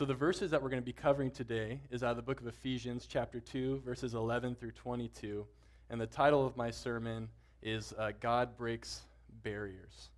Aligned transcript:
So, 0.00 0.06
the 0.06 0.14
verses 0.14 0.50
that 0.50 0.62
we're 0.62 0.70
going 0.70 0.80
to 0.80 0.86
be 0.86 0.94
covering 0.94 1.30
today 1.30 1.78
is 1.90 2.02
out 2.02 2.12
of 2.12 2.16
the 2.16 2.22
book 2.22 2.40
of 2.40 2.46
Ephesians, 2.46 3.06
chapter 3.06 3.38
2, 3.38 3.82
verses 3.84 4.14
11 4.14 4.54
through 4.54 4.70
22. 4.70 5.44
And 5.90 6.00
the 6.00 6.06
title 6.06 6.46
of 6.46 6.56
my 6.56 6.70
sermon 6.70 7.28
is 7.60 7.92
uh, 7.98 8.12
God 8.18 8.56
Breaks 8.56 9.02
Barriers. 9.42 10.08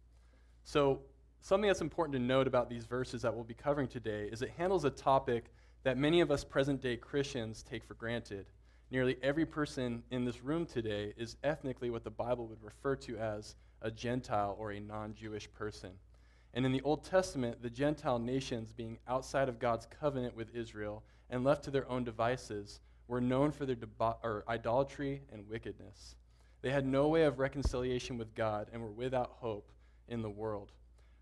So, 0.63 1.01
something 1.41 1.67
that's 1.67 1.81
important 1.81 2.13
to 2.13 2.23
note 2.23 2.47
about 2.47 2.71
these 2.71 2.85
verses 2.85 3.23
that 3.23 3.35
we'll 3.35 3.43
be 3.43 3.55
covering 3.55 3.89
today 3.89 4.29
is 4.31 4.41
it 4.41 4.53
handles 4.57 4.85
a 4.85 4.91
topic 4.91 5.47
that 5.83 5.99
many 5.99 6.21
of 6.21 6.31
us 6.31 6.45
present 6.45 6.81
day 6.81 6.97
Christians 6.97 7.65
take 7.65 7.83
for 7.83 7.95
granted. 7.95 8.47
Nearly 8.93 9.17
every 9.21 9.45
person 9.45 10.05
in 10.13 10.25
this 10.25 10.45
room 10.45 10.65
today 10.65 11.13
is 11.17 11.39
ethnically 11.43 11.91
what 11.91 12.05
the 12.05 12.11
Bible 12.11 12.47
would 12.47 12.63
refer 12.63 12.95
to 12.95 13.19
as 13.19 13.57
a 13.81 13.91
Gentile 13.91 14.55
or 14.61 14.71
a 14.71 14.79
non 14.79 15.13
Jewish 15.13 15.53
person. 15.53 15.91
And 16.55 16.67
in 16.67 16.73
the 16.73 16.83
Old 16.83 17.05
Testament, 17.05 17.63
the 17.63 17.71
Gentile 17.71 18.19
nations, 18.19 18.73
being 18.73 18.99
outside 19.09 19.49
of 19.49 19.59
God's 19.59 19.87
covenant 19.87 20.37
with 20.37 20.55
Israel 20.55 21.03
and 21.31 21.45
left 21.45 21.65
to 21.65 21.71
their 21.71 21.89
own 21.89 22.05
devices, 22.05 22.81
were 23.09 23.21
known 23.21 23.51
for 23.51 23.67
their 23.67 23.77
deba- 23.77 24.43
idolatry 24.49 25.23
and 25.33 25.49
wickedness. 25.49 26.17
They 26.61 26.71
had 26.71 26.87
no 26.87 27.09
way 27.09 27.25
of 27.25 27.39
reconciliation 27.39 28.19
with 28.19 28.35
God 28.35 28.69
and 28.73 28.83
were 28.83 28.91
without 28.91 29.33
hope 29.41 29.73
in 30.09 30.23
the 30.23 30.31
world. 30.31 30.73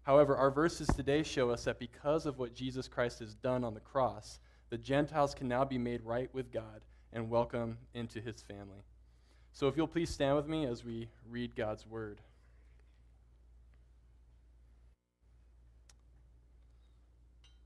However, 0.02 0.37
our 0.37 0.51
verses 0.51 0.88
today 0.88 1.23
show 1.23 1.51
us 1.51 1.65
that 1.65 1.78
because 1.78 2.26
of 2.26 2.38
what 2.38 2.54
Jesus 2.54 2.88
Christ 2.88 3.20
has 3.20 3.34
done 3.34 3.65
on 3.65 3.74
the 3.74 3.80
cross, 3.80 4.40
the 4.68 4.78
Gentiles 4.78 5.34
can 5.34 5.48
now 5.48 5.65
be 5.65 5.78
made 5.78 6.02
right 6.02 6.32
with 6.34 6.52
God 6.52 6.82
and 7.12 7.30
welcome 7.30 7.78
into 7.95 8.20
his 8.20 8.42
family. 8.42 8.82
So 9.52 9.68
if 9.68 9.76
you'll 9.76 9.87
please 9.87 10.10
stand 10.10 10.37
with 10.37 10.46
me 10.46 10.66
as 10.66 10.84
we 10.84 11.09
read 11.28 11.56
God's 11.56 11.87
word. 11.87 12.20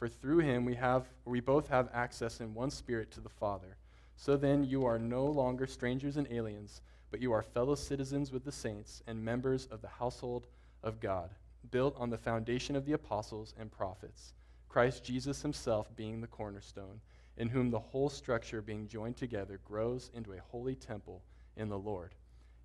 For 0.00 0.08
through 0.08 0.38
him 0.38 0.64
we 0.64 0.76
have 0.76 1.10
we 1.26 1.40
both 1.40 1.68
have 1.68 1.90
access 1.92 2.40
in 2.40 2.54
one 2.54 2.70
spirit 2.70 3.10
to 3.10 3.20
the 3.20 3.28
Father. 3.28 3.76
So 4.16 4.34
then 4.34 4.64
you 4.64 4.86
are 4.86 4.98
no 4.98 5.26
longer 5.26 5.66
strangers 5.66 6.16
and 6.16 6.26
aliens, 6.32 6.80
but 7.10 7.20
you 7.20 7.32
are 7.32 7.42
fellow 7.42 7.74
citizens 7.74 8.32
with 8.32 8.42
the 8.42 8.50
saints 8.50 9.02
and 9.06 9.22
members 9.22 9.66
of 9.66 9.82
the 9.82 9.88
household 9.88 10.46
of 10.82 11.00
God, 11.00 11.28
built 11.70 11.94
on 11.98 12.08
the 12.08 12.16
foundation 12.16 12.76
of 12.76 12.86
the 12.86 12.94
apostles 12.94 13.52
and 13.60 13.70
prophets, 13.70 14.32
Christ 14.70 15.04
Jesus 15.04 15.42
himself 15.42 15.94
being 15.96 16.22
the 16.22 16.26
cornerstone, 16.26 17.02
in 17.36 17.50
whom 17.50 17.70
the 17.70 17.78
whole 17.78 18.08
structure 18.08 18.62
being 18.62 18.88
joined 18.88 19.18
together 19.18 19.60
grows 19.66 20.10
into 20.14 20.32
a 20.32 20.40
holy 20.50 20.76
temple 20.76 21.22
in 21.58 21.68
the 21.68 21.78
Lord. 21.78 22.14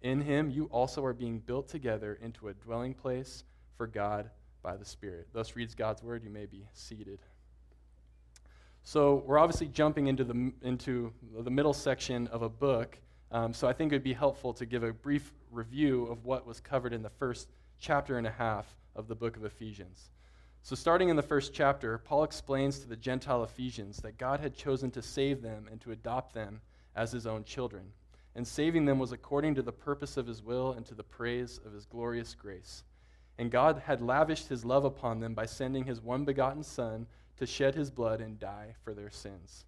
In 0.02 0.22
him 0.22 0.50
you 0.50 0.68
also 0.68 1.04
are 1.04 1.14
being 1.14 1.40
built 1.40 1.68
together 1.68 2.18
into 2.22 2.48
a 2.48 2.54
dwelling 2.54 2.94
place 2.94 3.44
for 3.76 3.88
God 3.88 4.30
by 4.66 4.76
the 4.76 4.86
Spirit. 4.86 5.28
Thus 5.32 5.56
reads 5.56 5.76
God's 5.76 6.02
word. 6.02 6.24
You 6.24 6.32
may 6.32 6.48
be 6.48 6.66
seated. 6.74 7.20
So 8.84 9.24
we're 9.28 9.38
obviously 9.38 9.68
jumping 9.68 10.08
into 10.08 10.24
the, 10.24 10.52
into 10.64 11.14
the 11.40 11.52
middle 11.52 11.74
section 11.74 12.26
of 12.28 12.42
a 12.42 12.50
book. 12.50 12.98
Um, 13.32 13.54
so 13.54 13.68
I 13.68 13.74
think 13.74 13.92
it 13.92 13.96
would 13.96 14.04
be 14.04 14.14
helpful 14.14 14.54
to 14.54 14.66
give 14.66 14.84
a 14.84 14.92
brief 14.92 15.34
review 15.52 16.08
of 16.08 16.26
what 16.26 16.48
was 16.48 16.60
covered 16.60 16.94
in 16.94 17.04
the 17.04 17.12
first 17.12 17.50
chapter 17.80 18.18
and 18.18 18.26
a 18.26 18.32
half 18.32 18.76
of 18.96 19.08
the 19.08 19.14
book 19.14 19.38
of 19.38 19.46
Ephesians. 19.46 20.10
So, 20.64 20.76
starting 20.76 21.10
in 21.10 21.16
the 21.16 21.22
first 21.22 21.54
chapter, 21.54 22.00
Paul 22.00 22.24
explains 22.24 22.80
to 22.80 22.88
the 22.88 22.96
Gentile 22.96 23.44
Ephesians 23.44 23.98
that 23.98 24.18
God 24.18 24.40
had 24.40 24.56
chosen 24.56 24.90
to 24.92 25.02
save 25.04 25.44
them 25.44 25.68
and 25.70 25.80
to 25.82 25.92
adopt 25.92 26.34
them 26.34 26.60
as 26.96 27.12
his 27.12 27.28
own 27.28 27.44
children. 27.44 27.92
And 28.34 28.48
saving 28.48 28.86
them 28.86 28.98
was 28.98 29.12
according 29.12 29.54
to 29.56 29.62
the 29.62 29.72
purpose 29.72 30.18
of 30.18 30.26
his 30.26 30.42
will 30.42 30.72
and 30.72 30.84
to 30.88 30.96
the 30.96 31.04
praise 31.04 31.60
of 31.64 31.72
his 31.72 31.86
glorious 31.86 32.34
grace. 32.34 32.84
And 33.38 33.52
God 33.52 33.84
had 33.86 34.02
lavished 34.02 34.48
his 34.48 34.64
love 34.64 34.86
upon 34.86 35.20
them 35.20 35.34
by 35.34 35.46
sending 35.46 35.86
his 35.86 36.02
one 36.02 36.24
begotten 36.24 36.64
Son 36.64 37.08
to 37.38 37.46
shed 37.46 37.76
his 37.76 37.92
blood 37.92 38.22
and 38.22 38.40
die 38.40 38.76
for 38.84 38.94
their 38.94 39.10
sins. 39.10 39.66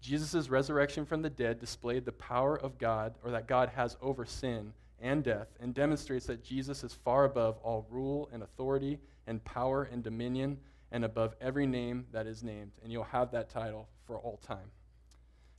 Jesus' 0.00 0.48
resurrection 0.48 1.04
from 1.04 1.22
the 1.22 1.30
dead 1.30 1.58
displayed 1.58 2.04
the 2.04 2.12
power 2.12 2.56
of 2.56 2.78
God, 2.78 3.14
or 3.24 3.30
that 3.30 3.48
God 3.48 3.70
has 3.70 3.96
over 4.00 4.24
sin 4.24 4.72
and 5.00 5.24
death, 5.24 5.48
and 5.60 5.74
demonstrates 5.74 6.26
that 6.26 6.44
Jesus 6.44 6.84
is 6.84 6.92
far 6.92 7.24
above 7.24 7.58
all 7.62 7.86
rule 7.90 8.28
and 8.32 8.42
authority 8.42 8.98
and 9.26 9.44
power 9.44 9.88
and 9.90 10.02
dominion, 10.02 10.58
and 10.92 11.04
above 11.04 11.34
every 11.40 11.66
name 11.66 12.06
that 12.12 12.26
is 12.26 12.42
named. 12.42 12.72
And 12.82 12.92
you'll 12.92 13.04
have 13.04 13.30
that 13.32 13.50
title 13.50 13.88
for 14.06 14.18
all 14.18 14.38
time. 14.38 14.70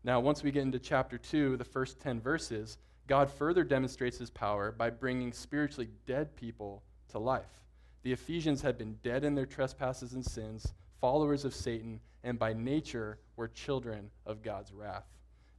Now, 0.03 0.19
once 0.19 0.43
we 0.43 0.51
get 0.51 0.63
into 0.63 0.79
chapter 0.79 1.17
2, 1.17 1.57
the 1.57 1.63
first 1.63 1.99
10 1.99 2.21
verses, 2.21 2.77
God 3.07 3.29
further 3.29 3.63
demonstrates 3.63 4.17
his 4.17 4.29
power 4.29 4.71
by 4.71 4.89
bringing 4.89 5.33
spiritually 5.33 5.89
dead 6.05 6.35
people 6.35 6.83
to 7.09 7.19
life. 7.19 7.63
The 8.03 8.13
Ephesians 8.13 8.61
had 8.61 8.77
been 8.77 8.97
dead 9.03 9.23
in 9.23 9.35
their 9.35 9.45
trespasses 9.45 10.13
and 10.13 10.25
sins, 10.25 10.73
followers 11.01 11.45
of 11.45 11.53
Satan, 11.53 11.99
and 12.23 12.39
by 12.39 12.53
nature 12.53 13.17
were 13.35 13.47
children 13.47 14.09
of 14.25 14.41
God's 14.41 14.73
wrath. 14.73 15.05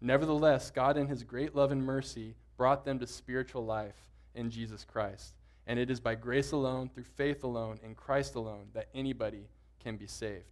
Nevertheless, 0.01 0.71
God, 0.71 0.97
in 0.97 1.07
his 1.07 1.23
great 1.23 1.55
love 1.55 1.73
and 1.73 1.85
mercy, 1.85 2.35
brought 2.57 2.85
them 2.85 2.99
to 2.99 3.07
spiritual 3.07 3.65
life 3.65 3.97
in 4.35 4.51
Jesus 4.51 4.85
Christ. 4.85 5.35
And 5.67 5.79
it 5.79 5.91
is 5.91 6.01
by 6.01 6.15
grace 6.15 6.53
alone, 6.53 6.89
through 6.89 7.05
faith 7.05 7.45
alone, 7.45 7.79
in 7.85 7.95
Christ 7.95 8.35
alone, 8.35 8.69
that 8.73 8.89
anybody 8.95 9.49
can 9.83 9.97
be 9.97 10.07
saved. 10.07 10.45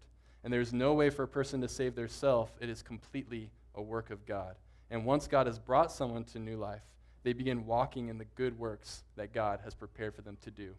And 0.44 0.52
there's 0.52 0.72
no 0.72 0.94
way 0.94 1.10
for 1.10 1.24
a 1.24 1.28
person 1.28 1.60
to 1.62 1.68
save 1.68 1.94
their 1.94 2.08
self, 2.08 2.52
it 2.60 2.68
is 2.68 2.82
completely 2.82 3.50
a 3.74 3.82
work 3.82 4.10
of 4.10 4.26
God. 4.26 4.54
And 4.90 5.04
once 5.04 5.26
God 5.26 5.46
has 5.46 5.58
brought 5.58 5.92
someone 5.92 6.24
to 6.24 6.38
new 6.38 6.56
life, 6.56 6.84
they 7.22 7.32
begin 7.32 7.66
walking 7.66 8.08
in 8.08 8.18
the 8.18 8.24
good 8.24 8.58
works 8.58 9.02
that 9.16 9.32
God 9.32 9.60
has 9.64 9.74
prepared 9.74 10.14
for 10.14 10.22
them 10.22 10.38
to 10.42 10.50
do. 10.50 10.74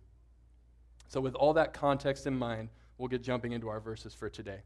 So, 1.10 1.20
with 1.20 1.34
all 1.34 1.54
that 1.54 1.74
context 1.74 2.28
in 2.28 2.38
mind, 2.38 2.70
we'll 2.98 3.08
get 3.08 3.24
jumping 3.24 3.52
into 3.52 3.68
our 3.68 3.80
verses 3.80 4.14
for 4.14 4.30
today. 4.30 4.60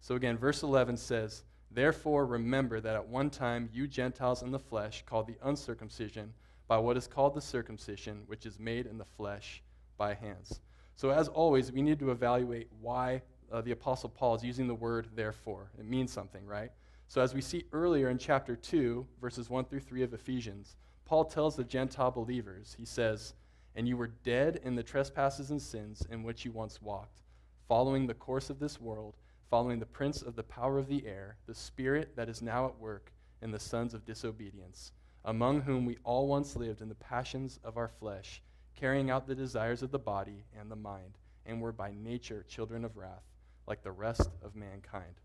So, 0.00 0.14
again, 0.14 0.38
verse 0.38 0.62
11 0.62 0.96
says, 0.96 1.42
Therefore, 1.72 2.26
remember 2.26 2.80
that 2.80 2.94
at 2.94 3.06
one 3.06 3.28
time 3.28 3.68
you 3.72 3.88
Gentiles 3.88 4.42
in 4.42 4.52
the 4.52 4.58
flesh, 4.58 5.02
called 5.04 5.26
the 5.26 5.36
uncircumcision, 5.42 6.32
by 6.68 6.78
what 6.78 6.96
is 6.96 7.08
called 7.08 7.34
the 7.34 7.40
circumcision, 7.40 8.22
which 8.28 8.46
is 8.46 8.60
made 8.60 8.86
in 8.86 8.98
the 8.98 9.04
flesh 9.04 9.62
by 9.98 10.14
hands. 10.14 10.60
So, 10.94 11.10
as 11.10 11.26
always, 11.26 11.72
we 11.72 11.82
need 11.82 11.98
to 11.98 12.12
evaluate 12.12 12.68
why 12.80 13.22
uh, 13.50 13.60
the 13.60 13.72
Apostle 13.72 14.10
Paul 14.10 14.36
is 14.36 14.44
using 14.44 14.68
the 14.68 14.74
word 14.76 15.08
therefore. 15.16 15.72
It 15.76 15.86
means 15.86 16.12
something, 16.12 16.46
right? 16.46 16.70
So, 17.08 17.20
as 17.20 17.34
we 17.34 17.40
see 17.40 17.64
earlier 17.72 18.10
in 18.10 18.18
chapter 18.18 18.54
2, 18.54 19.04
verses 19.20 19.50
1 19.50 19.64
through 19.64 19.80
3 19.80 20.04
of 20.04 20.14
Ephesians, 20.14 20.76
Paul 21.04 21.24
tells 21.24 21.56
the 21.56 21.64
Gentile 21.64 22.12
believers, 22.12 22.76
he 22.78 22.84
says, 22.84 23.34
and 23.76 23.88
you 23.88 23.96
were 23.96 24.08
dead 24.08 24.60
in 24.64 24.74
the 24.74 24.82
trespasses 24.82 25.50
and 25.50 25.60
sins 25.60 26.06
in 26.10 26.22
which 26.22 26.44
you 26.44 26.52
once 26.52 26.82
walked, 26.82 27.22
following 27.68 28.06
the 28.06 28.14
course 28.14 28.50
of 28.50 28.58
this 28.58 28.80
world, 28.80 29.16
following 29.48 29.78
the 29.78 29.86
prince 29.86 30.22
of 30.22 30.36
the 30.36 30.42
power 30.42 30.78
of 30.78 30.88
the 30.88 31.06
air, 31.06 31.36
the 31.46 31.54
spirit 31.54 32.14
that 32.16 32.28
is 32.28 32.42
now 32.42 32.66
at 32.66 32.78
work 32.78 33.12
in 33.42 33.50
the 33.50 33.58
sons 33.58 33.94
of 33.94 34.04
disobedience, 34.04 34.92
among 35.24 35.60
whom 35.60 35.84
we 35.84 35.98
all 36.04 36.28
once 36.28 36.56
lived 36.56 36.80
in 36.80 36.88
the 36.88 36.94
passions 36.94 37.58
of 37.64 37.76
our 37.76 37.88
flesh, 37.88 38.42
carrying 38.74 39.10
out 39.10 39.26
the 39.26 39.34
desires 39.34 39.82
of 39.82 39.90
the 39.90 39.98
body 39.98 40.44
and 40.58 40.70
the 40.70 40.76
mind, 40.76 41.18
and 41.46 41.60
were 41.60 41.72
by 41.72 41.92
nature 41.92 42.44
children 42.48 42.84
of 42.84 42.96
wrath, 42.96 43.24
like 43.66 43.82
the 43.82 43.90
rest 43.90 44.30
of 44.42 44.54
mankind. 44.54 45.20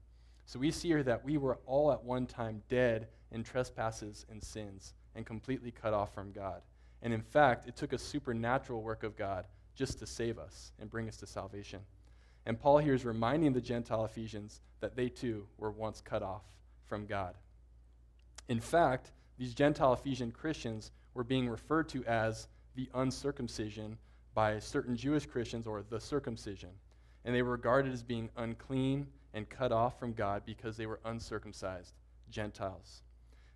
So 0.45 0.59
we 0.59 0.71
see 0.71 0.89
here 0.89 1.03
that 1.03 1.23
we 1.25 1.37
were 1.37 1.59
all 1.65 1.91
at 1.91 2.03
one 2.03 2.25
time 2.27 2.61
dead 2.69 3.07
in 3.31 3.43
trespasses 3.43 4.25
and 4.29 4.41
sins 4.41 4.93
and 5.15 5.25
completely 5.25 5.71
cut 5.71 5.93
off 5.93 6.13
from 6.13 6.31
God. 6.31 6.61
And 7.05 7.13
in 7.13 7.21
fact, 7.21 7.67
it 7.67 7.75
took 7.75 7.93
a 7.93 7.99
supernatural 7.99 8.81
work 8.81 9.03
of 9.03 9.15
God 9.15 9.45
just 9.75 9.99
to 9.99 10.07
save 10.07 10.39
us 10.39 10.71
and 10.79 10.89
bring 10.89 11.07
us 11.07 11.17
to 11.17 11.27
salvation. 11.27 11.81
And 12.47 12.59
Paul 12.59 12.79
here 12.79 12.95
is 12.95 13.05
reminding 13.05 13.53
the 13.53 13.61
Gentile 13.61 14.05
Ephesians 14.05 14.59
that 14.79 14.95
they 14.95 15.09
too 15.09 15.45
were 15.59 15.69
once 15.69 16.01
cut 16.01 16.23
off 16.23 16.41
from 16.87 17.05
God. 17.05 17.35
In 18.49 18.59
fact, 18.59 19.11
these 19.37 19.53
Gentile 19.53 19.93
Ephesian 19.93 20.31
Christians 20.31 20.91
were 21.13 21.23
being 21.23 21.47
referred 21.47 21.89
to 21.89 22.03
as 22.05 22.47
the 22.73 22.89
uncircumcision 22.95 23.99
by 24.33 24.57
certain 24.57 24.97
Jewish 24.97 25.27
Christians 25.27 25.67
or 25.67 25.83
the 25.87 25.99
circumcision. 25.99 26.71
And 27.23 27.35
they 27.35 27.43
were 27.43 27.51
regarded 27.51 27.93
as 27.93 28.01
being 28.01 28.31
unclean 28.35 29.05
and 29.35 29.47
cut 29.47 29.71
off 29.71 29.99
from 29.99 30.13
God 30.13 30.41
because 30.43 30.75
they 30.75 30.87
were 30.87 30.99
uncircumcised 31.05 31.93
Gentiles. 32.31 33.03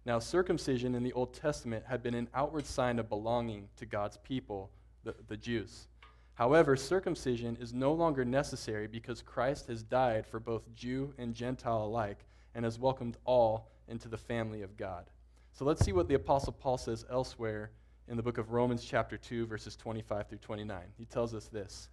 Now, 0.06 0.20
circumcision 0.20 0.96
in 0.96 1.04
the 1.04 1.14
Old 1.14 1.34
Testament 1.34 1.86
had 1.88 2.02
been 2.02 2.16
an 2.16 2.30
outward 2.34 2.66
sign 2.66 3.00
of 3.00 3.10
belonging 3.10 3.68
to 3.78 3.86
God's 3.86 4.18
people, 4.18 4.72
the, 5.04 5.16
the 5.28 5.38
Jews. 5.38 5.88
However, 6.36 6.78
circumcision 6.78 7.58
is 7.60 7.74
no 7.74 7.92
longer 7.92 8.24
necessary 8.24 8.88
because 8.88 9.22
Christ 9.22 9.68
has 9.68 9.84
died 9.84 10.26
for 10.26 10.40
both 10.40 10.74
Jew 10.74 11.14
and 11.18 11.36
Gentile 11.36 11.84
alike 11.84 12.26
and 12.56 12.64
has 12.64 12.80
welcomed 12.80 13.18
all 13.26 13.68
into 13.90 14.08
the 14.08 14.18
family 14.18 14.62
of 14.62 14.78
God. 14.78 15.06
So 15.52 15.66
let's 15.66 15.84
see 15.84 15.92
what 15.92 16.08
the 16.08 16.16
Apostle 16.16 16.54
Paul 16.54 16.78
says 16.78 17.06
elsewhere 17.12 17.72
in 18.08 18.16
the 18.16 18.24
book 18.24 18.38
of 18.38 18.52
Romans, 18.52 18.86
chapter 18.86 19.18
2, 19.18 19.48
verses 19.48 19.76
25 19.76 20.30
through 20.30 20.38
29. 20.38 20.80
He 20.98 21.06
tells 21.06 21.34
us 21.34 21.48
this 21.48 21.90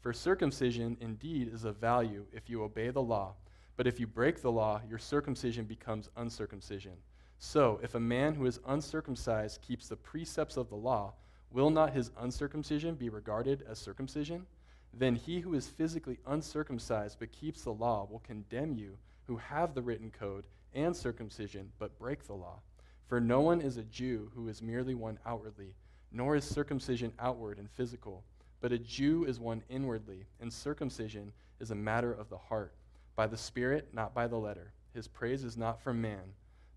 For 0.00 0.12
circumcision 0.12 0.96
indeed 1.00 1.52
is 1.52 1.64
of 1.64 1.76
value 1.76 2.26
if 2.32 2.50
you 2.50 2.64
obey 2.64 2.90
the 2.90 3.00
law, 3.00 3.34
but 3.76 3.86
if 3.86 4.00
you 4.00 4.08
break 4.08 4.42
the 4.42 4.50
law, 4.50 4.80
your 4.88 4.98
circumcision 4.98 5.64
becomes 5.64 6.10
uncircumcision. 6.16 6.94
So, 7.38 7.80
if 7.82 7.94
a 7.94 8.00
man 8.00 8.34
who 8.34 8.46
is 8.46 8.60
uncircumcised 8.66 9.60
keeps 9.60 9.88
the 9.88 9.96
precepts 9.96 10.56
of 10.56 10.68
the 10.68 10.76
law, 10.76 11.14
will 11.50 11.70
not 11.70 11.92
his 11.92 12.10
uncircumcision 12.18 12.94
be 12.94 13.08
regarded 13.08 13.62
as 13.68 13.78
circumcision? 13.78 14.46
Then 14.92 15.16
he 15.16 15.40
who 15.40 15.54
is 15.54 15.68
physically 15.68 16.18
uncircumcised 16.26 17.18
but 17.18 17.32
keeps 17.32 17.62
the 17.62 17.72
law 17.72 18.06
will 18.08 18.20
condemn 18.20 18.74
you 18.74 18.96
who 19.26 19.36
have 19.36 19.74
the 19.74 19.82
written 19.82 20.10
code 20.10 20.44
and 20.74 20.96
circumcision 20.96 21.72
but 21.78 21.98
break 21.98 22.26
the 22.26 22.34
law. 22.34 22.60
For 23.06 23.20
no 23.20 23.40
one 23.40 23.60
is 23.60 23.76
a 23.76 23.84
Jew 23.84 24.30
who 24.34 24.48
is 24.48 24.62
merely 24.62 24.94
one 24.94 25.18
outwardly, 25.26 25.74
nor 26.12 26.36
is 26.36 26.44
circumcision 26.44 27.12
outward 27.18 27.58
and 27.58 27.70
physical, 27.70 28.24
but 28.60 28.72
a 28.72 28.78
Jew 28.78 29.24
is 29.24 29.40
one 29.40 29.62
inwardly, 29.68 30.26
and 30.40 30.52
circumcision 30.52 31.32
is 31.60 31.70
a 31.70 31.76
matter 31.76 32.12
of 32.12 32.30
the 32.30 32.38
heart, 32.38 32.74
by 33.16 33.26
the 33.26 33.36
Spirit, 33.36 33.88
not 33.92 34.14
by 34.14 34.26
the 34.26 34.38
letter. 34.38 34.72
His 34.94 35.08
praise 35.08 35.44
is 35.44 35.56
not 35.56 35.82
from 35.82 36.00
man 36.00 36.32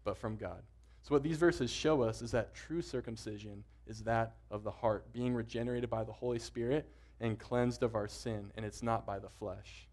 but 0.07 0.17
from 0.17 0.37
God. 0.37 0.63
So, 1.03 1.13
what 1.13 1.21
these 1.21 1.35
verses 1.35 1.69
show 1.69 2.01
us 2.01 2.21
is 2.21 2.31
that 2.31 2.55
true 2.55 2.81
circumcision 2.81 3.65
is 3.87 4.03
that 4.03 4.37
of 4.49 4.63
the 4.63 4.71
heart, 4.71 5.11
being 5.11 5.33
regenerated 5.33 5.89
by 5.89 6.05
the 6.05 6.13
Holy 6.13 6.39
Spirit 6.39 6.89
and 7.19 7.37
cleansed 7.37 7.83
of 7.83 7.93
our 7.93 8.07
sin, 8.07 8.49
and 8.55 8.65
it's 8.65 8.81
not 8.81 9.05
by 9.05 9.19
the 9.19 9.27
flesh. 9.27 9.85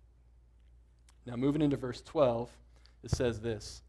Now, 1.26 1.34
moving 1.34 1.62
into 1.62 1.76
verse 1.76 2.00
12, 2.02 2.48
it 3.02 3.10
says 3.10 3.40
this 3.40 3.82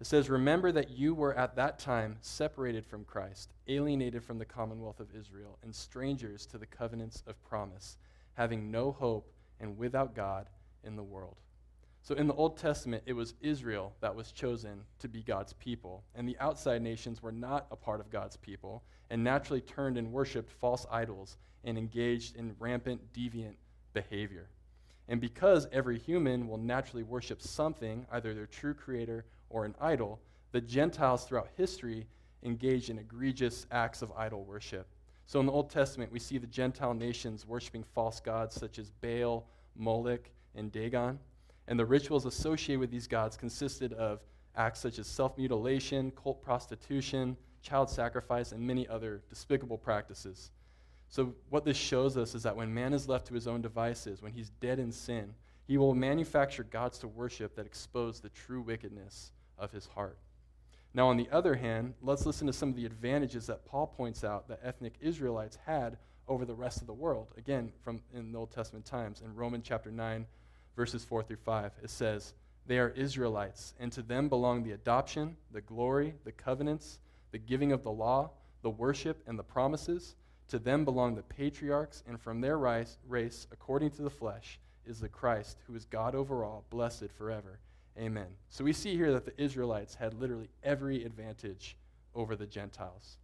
It 0.00 0.06
says, 0.06 0.30
Remember 0.30 0.70
that 0.70 0.90
you 0.90 1.12
were 1.12 1.36
at 1.36 1.56
that 1.56 1.80
time 1.80 2.18
separated 2.20 2.86
from 2.86 3.04
Christ, 3.04 3.52
alienated 3.66 4.22
from 4.22 4.38
the 4.38 4.44
commonwealth 4.44 5.00
of 5.00 5.12
Israel, 5.12 5.58
and 5.64 5.74
strangers 5.74 6.46
to 6.46 6.58
the 6.58 6.66
covenants 6.66 7.24
of 7.26 7.42
promise, 7.42 7.98
having 8.34 8.70
no 8.70 8.92
hope 8.92 9.28
and 9.58 9.76
without 9.76 10.14
God 10.14 10.46
in 10.84 10.94
the 10.94 11.02
world. 11.02 11.38
So 12.04 12.14
in 12.14 12.26
the 12.26 12.34
Old 12.34 12.58
Testament, 12.58 13.02
it 13.06 13.14
was 13.14 13.32
Israel 13.40 13.94
that 14.02 14.14
was 14.14 14.30
chosen 14.30 14.82
to 14.98 15.08
be 15.08 15.22
God's 15.22 15.54
people, 15.54 16.04
and 16.14 16.28
the 16.28 16.36
outside 16.38 16.82
nations 16.82 17.22
were 17.22 17.32
not 17.32 17.66
a 17.70 17.76
part 17.76 17.98
of 17.98 18.10
God's 18.10 18.36
people, 18.36 18.82
and 19.08 19.24
naturally 19.24 19.62
turned 19.62 19.96
and 19.96 20.12
worshiped 20.12 20.52
false 20.52 20.84
idols 20.90 21.38
and 21.64 21.78
engaged 21.78 22.36
in 22.36 22.54
rampant, 22.58 23.00
deviant 23.14 23.54
behavior. 23.94 24.50
And 25.08 25.18
because 25.18 25.66
every 25.72 25.98
human 25.98 26.46
will 26.46 26.58
naturally 26.58 27.02
worship 27.02 27.40
something, 27.40 28.04
either 28.12 28.34
their 28.34 28.46
true 28.46 28.74
creator 28.74 29.24
or 29.48 29.64
an 29.64 29.74
idol, 29.80 30.20
the 30.52 30.60
Gentiles 30.60 31.24
throughout 31.24 31.48
history 31.56 32.06
engaged 32.42 32.90
in 32.90 32.98
egregious 32.98 33.64
acts 33.70 34.02
of 34.02 34.12
idol 34.12 34.44
worship. 34.44 34.86
So 35.24 35.40
in 35.40 35.46
the 35.46 35.52
Old 35.52 35.70
Testament, 35.70 36.12
we 36.12 36.18
see 36.18 36.36
the 36.36 36.46
Gentile 36.46 36.92
nations 36.92 37.46
worshiping 37.46 37.84
false 37.94 38.20
gods 38.20 38.54
such 38.54 38.78
as 38.78 38.90
Baal, 38.90 39.46
Moloch, 39.74 40.28
and 40.54 40.70
Dagon. 40.70 41.18
And 41.68 41.78
the 41.78 41.86
rituals 41.86 42.26
associated 42.26 42.80
with 42.80 42.90
these 42.90 43.06
gods 43.06 43.36
consisted 43.36 43.92
of 43.94 44.20
acts 44.56 44.80
such 44.80 44.98
as 44.98 45.06
self 45.06 45.36
mutilation, 45.38 46.10
cult 46.12 46.42
prostitution, 46.42 47.36
child 47.62 47.90
sacrifice, 47.90 48.52
and 48.52 48.60
many 48.60 48.86
other 48.88 49.22
despicable 49.28 49.78
practices. 49.78 50.50
So, 51.08 51.34
what 51.48 51.64
this 51.64 51.76
shows 51.76 52.16
us 52.16 52.34
is 52.34 52.42
that 52.42 52.56
when 52.56 52.72
man 52.72 52.92
is 52.92 53.08
left 53.08 53.26
to 53.28 53.34
his 53.34 53.46
own 53.46 53.62
devices, 53.62 54.20
when 54.20 54.32
he's 54.32 54.50
dead 54.50 54.78
in 54.78 54.92
sin, 54.92 55.34
he 55.66 55.78
will 55.78 55.94
manufacture 55.94 56.64
gods 56.64 56.98
to 56.98 57.08
worship 57.08 57.56
that 57.56 57.66
expose 57.66 58.20
the 58.20 58.28
true 58.28 58.60
wickedness 58.60 59.32
of 59.58 59.72
his 59.72 59.86
heart. 59.86 60.18
Now, 60.92 61.08
on 61.08 61.16
the 61.16 61.28
other 61.32 61.54
hand, 61.54 61.94
let's 62.02 62.26
listen 62.26 62.46
to 62.46 62.52
some 62.52 62.68
of 62.68 62.76
the 62.76 62.86
advantages 62.86 63.46
that 63.46 63.64
Paul 63.64 63.86
points 63.86 64.22
out 64.22 64.48
that 64.48 64.60
ethnic 64.62 64.94
Israelites 65.00 65.58
had 65.66 65.96
over 66.28 66.44
the 66.44 66.54
rest 66.54 66.80
of 66.80 66.86
the 66.86 66.92
world. 66.92 67.32
Again, 67.36 67.72
from 67.82 68.00
in 68.12 68.32
the 68.32 68.38
Old 68.38 68.52
Testament 68.52 68.84
times, 68.84 69.22
in 69.24 69.34
Romans 69.34 69.64
chapter 69.66 69.90
9, 69.90 70.26
verses 70.76 71.04
4 71.04 71.22
through 71.22 71.36
5. 71.36 71.72
It 71.82 71.90
says, 71.90 72.34
They 72.66 72.78
are 72.78 72.90
Israelites, 72.90 73.74
and 73.78 73.92
to 73.92 74.02
them 74.02 74.28
belong 74.28 74.62
the 74.62 74.72
adoption, 74.72 75.36
the 75.52 75.60
glory, 75.60 76.14
the 76.24 76.32
covenants, 76.32 76.98
the 77.32 77.38
giving 77.38 77.72
of 77.72 77.82
the 77.82 77.90
law, 77.90 78.30
the 78.62 78.70
worship, 78.70 79.22
and 79.26 79.38
the 79.38 79.44
promises. 79.44 80.16
To 80.48 80.58
them 80.58 80.84
belong 80.84 81.14
the 81.14 81.22
patriarchs, 81.22 82.02
and 82.06 82.20
from 82.20 82.40
their 82.40 82.58
race, 82.58 82.98
race 83.08 83.46
according 83.50 83.90
to 83.92 84.02
the 84.02 84.10
flesh, 84.10 84.58
is 84.86 85.00
the 85.00 85.08
Christ, 85.08 85.58
who 85.66 85.74
is 85.74 85.84
God 85.86 86.14
over 86.14 86.44
all, 86.44 86.64
blessed 86.70 87.10
forever. 87.16 87.58
Amen. 87.98 88.26
So 88.50 88.64
we 88.64 88.72
see 88.72 88.96
here 88.96 89.12
that 89.12 89.24
the 89.24 89.40
Israelites 89.40 89.94
had 89.94 90.14
literally 90.14 90.50
every 90.62 91.04
advantage 91.04 91.76
over 92.14 92.36
the 92.36 92.46
Gentiles. 92.46 93.16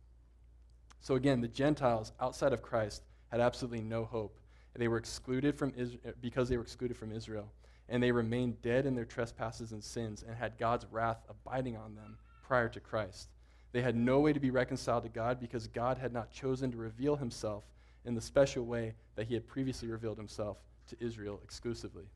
So 1.01 1.15
again, 1.15 1.41
the 1.41 1.49
Gentiles 1.49 2.13
outside 2.21 2.53
of 2.53 2.63
Christ 2.63 3.03
had 3.31 3.41
absolutely 3.41 3.83
no 3.83 4.05
hope 4.05 4.39
they 4.77 4.89
were 4.89 4.99
excluded 4.99 5.57
from 5.57 5.73
Israel, 5.77 6.15
because 6.21 6.49
they 6.49 6.57
were 6.57 6.63
excluded 6.63 6.97
from 6.97 7.13
Israel. 7.13 7.51
And 7.89 8.03
they 8.03 8.13
remained 8.13 8.63
dead 8.63 8.87
in 8.87 8.95
their 8.95 9.05
trespasses 9.05 9.73
and 9.73 9.83
sins 9.83 10.25
and 10.27 10.37
had 10.37 10.59
God's 10.59 10.87
wrath 10.91 11.25
abiding 11.29 11.77
on 11.77 11.97
them 11.97 12.17
prior 12.47 12.69
to 12.69 12.81
Christ. 12.81 13.29
They 13.73 13.83
had 13.83 13.97
no 13.97 14.21
way 14.21 14.33
to 14.33 14.41
be 14.41 14.51
reconciled 14.51 15.03
to 15.05 15.09
God 15.09 15.41
because 15.41 15.67
God 15.67 15.99
had 15.99 16.13
not 16.13 16.31
chosen 16.31 16.71
to 16.71 16.77
reveal 16.77 17.17
himself 17.17 17.65
in 18.05 18.15
the 18.15 18.21
special 18.21 18.65
way 18.65 18.95
that 19.17 19.27
he 19.27 19.35
had 19.35 19.47
previously 19.47 19.89
revealed 19.89 20.19
himself 20.19 20.59
to 20.89 20.97
Israel 21.05 21.41
exclusively. 21.45 22.07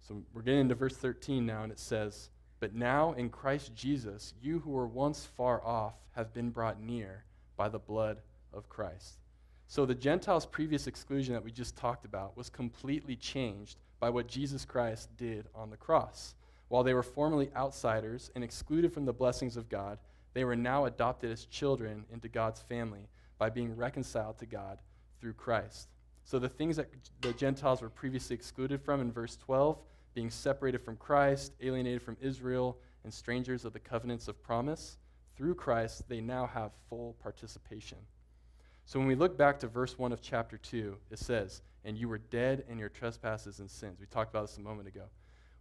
So 0.00 0.22
we're 0.32 0.42
getting 0.42 0.60
into 0.60 0.74
verse 0.74 0.96
13 0.96 1.44
now, 1.44 1.62
and 1.62 1.72
it 1.72 1.78
says, 1.78 2.30
But 2.60 2.74
now 2.74 3.12
in 3.12 3.28
Christ 3.28 3.74
Jesus, 3.74 4.34
you 4.40 4.60
who 4.60 4.70
were 4.70 4.86
once 4.86 5.26
far 5.36 5.62
off 5.64 5.94
have 6.12 6.32
been 6.32 6.50
brought 6.50 6.80
near 6.80 7.24
by 7.56 7.68
the 7.68 7.78
blood 7.78 8.18
of 8.52 8.68
Christ. 8.68 9.18
So 9.70 9.84
the 9.84 9.94
Gentiles' 9.94 10.46
previous 10.46 10.86
exclusion 10.86 11.34
that 11.34 11.44
we 11.44 11.52
just 11.52 11.76
talked 11.76 12.06
about 12.06 12.38
was 12.38 12.48
completely 12.48 13.16
changed 13.16 13.76
by 14.00 14.08
what 14.08 14.26
Jesus 14.26 14.64
Christ 14.64 15.14
did 15.18 15.46
on 15.54 15.68
the 15.68 15.76
cross. 15.76 16.34
While 16.68 16.82
they 16.82 16.94
were 16.94 17.02
formerly 17.02 17.50
outsiders 17.54 18.30
and 18.34 18.42
excluded 18.42 18.94
from 18.94 19.04
the 19.04 19.12
blessings 19.12 19.58
of 19.58 19.68
God, 19.68 19.98
they 20.32 20.44
were 20.44 20.56
now 20.56 20.86
adopted 20.86 21.30
as 21.30 21.44
children 21.44 22.06
into 22.10 22.28
God's 22.28 22.62
family 22.62 23.08
by 23.36 23.50
being 23.50 23.76
reconciled 23.76 24.38
to 24.38 24.46
God 24.46 24.78
through 25.20 25.34
Christ. 25.34 25.88
So 26.24 26.38
the 26.38 26.48
things 26.48 26.76
that 26.76 26.88
the 27.20 27.34
Gentiles 27.34 27.82
were 27.82 27.90
previously 27.90 28.34
excluded 28.34 28.80
from 28.80 29.02
in 29.02 29.12
verse 29.12 29.36
12, 29.36 29.78
being 30.14 30.30
separated 30.30 30.80
from 30.80 30.96
Christ, 30.96 31.52
alienated 31.60 32.00
from 32.00 32.16
Israel, 32.22 32.78
and 33.04 33.12
strangers 33.12 33.66
of 33.66 33.74
the 33.74 33.80
covenants 33.80 34.28
of 34.28 34.42
promise, 34.42 34.96
through 35.36 35.56
Christ, 35.56 36.08
they 36.08 36.22
now 36.22 36.46
have 36.46 36.72
full 36.88 37.16
participation. 37.22 37.98
So 38.88 38.98
when 38.98 39.06
we 39.06 39.16
look 39.16 39.36
back 39.36 39.58
to 39.58 39.66
verse 39.66 39.98
1 39.98 40.12
of 40.12 40.22
chapter 40.22 40.56
2, 40.56 40.96
it 41.10 41.18
says, 41.18 41.60
And 41.84 41.98
you 41.98 42.08
were 42.08 42.16
dead 42.16 42.64
in 42.70 42.78
your 42.78 42.88
trespasses 42.88 43.58
and 43.58 43.70
sins. 43.70 44.00
We 44.00 44.06
talked 44.06 44.30
about 44.30 44.46
this 44.46 44.56
a 44.56 44.62
moment 44.62 44.88
ago. 44.88 45.02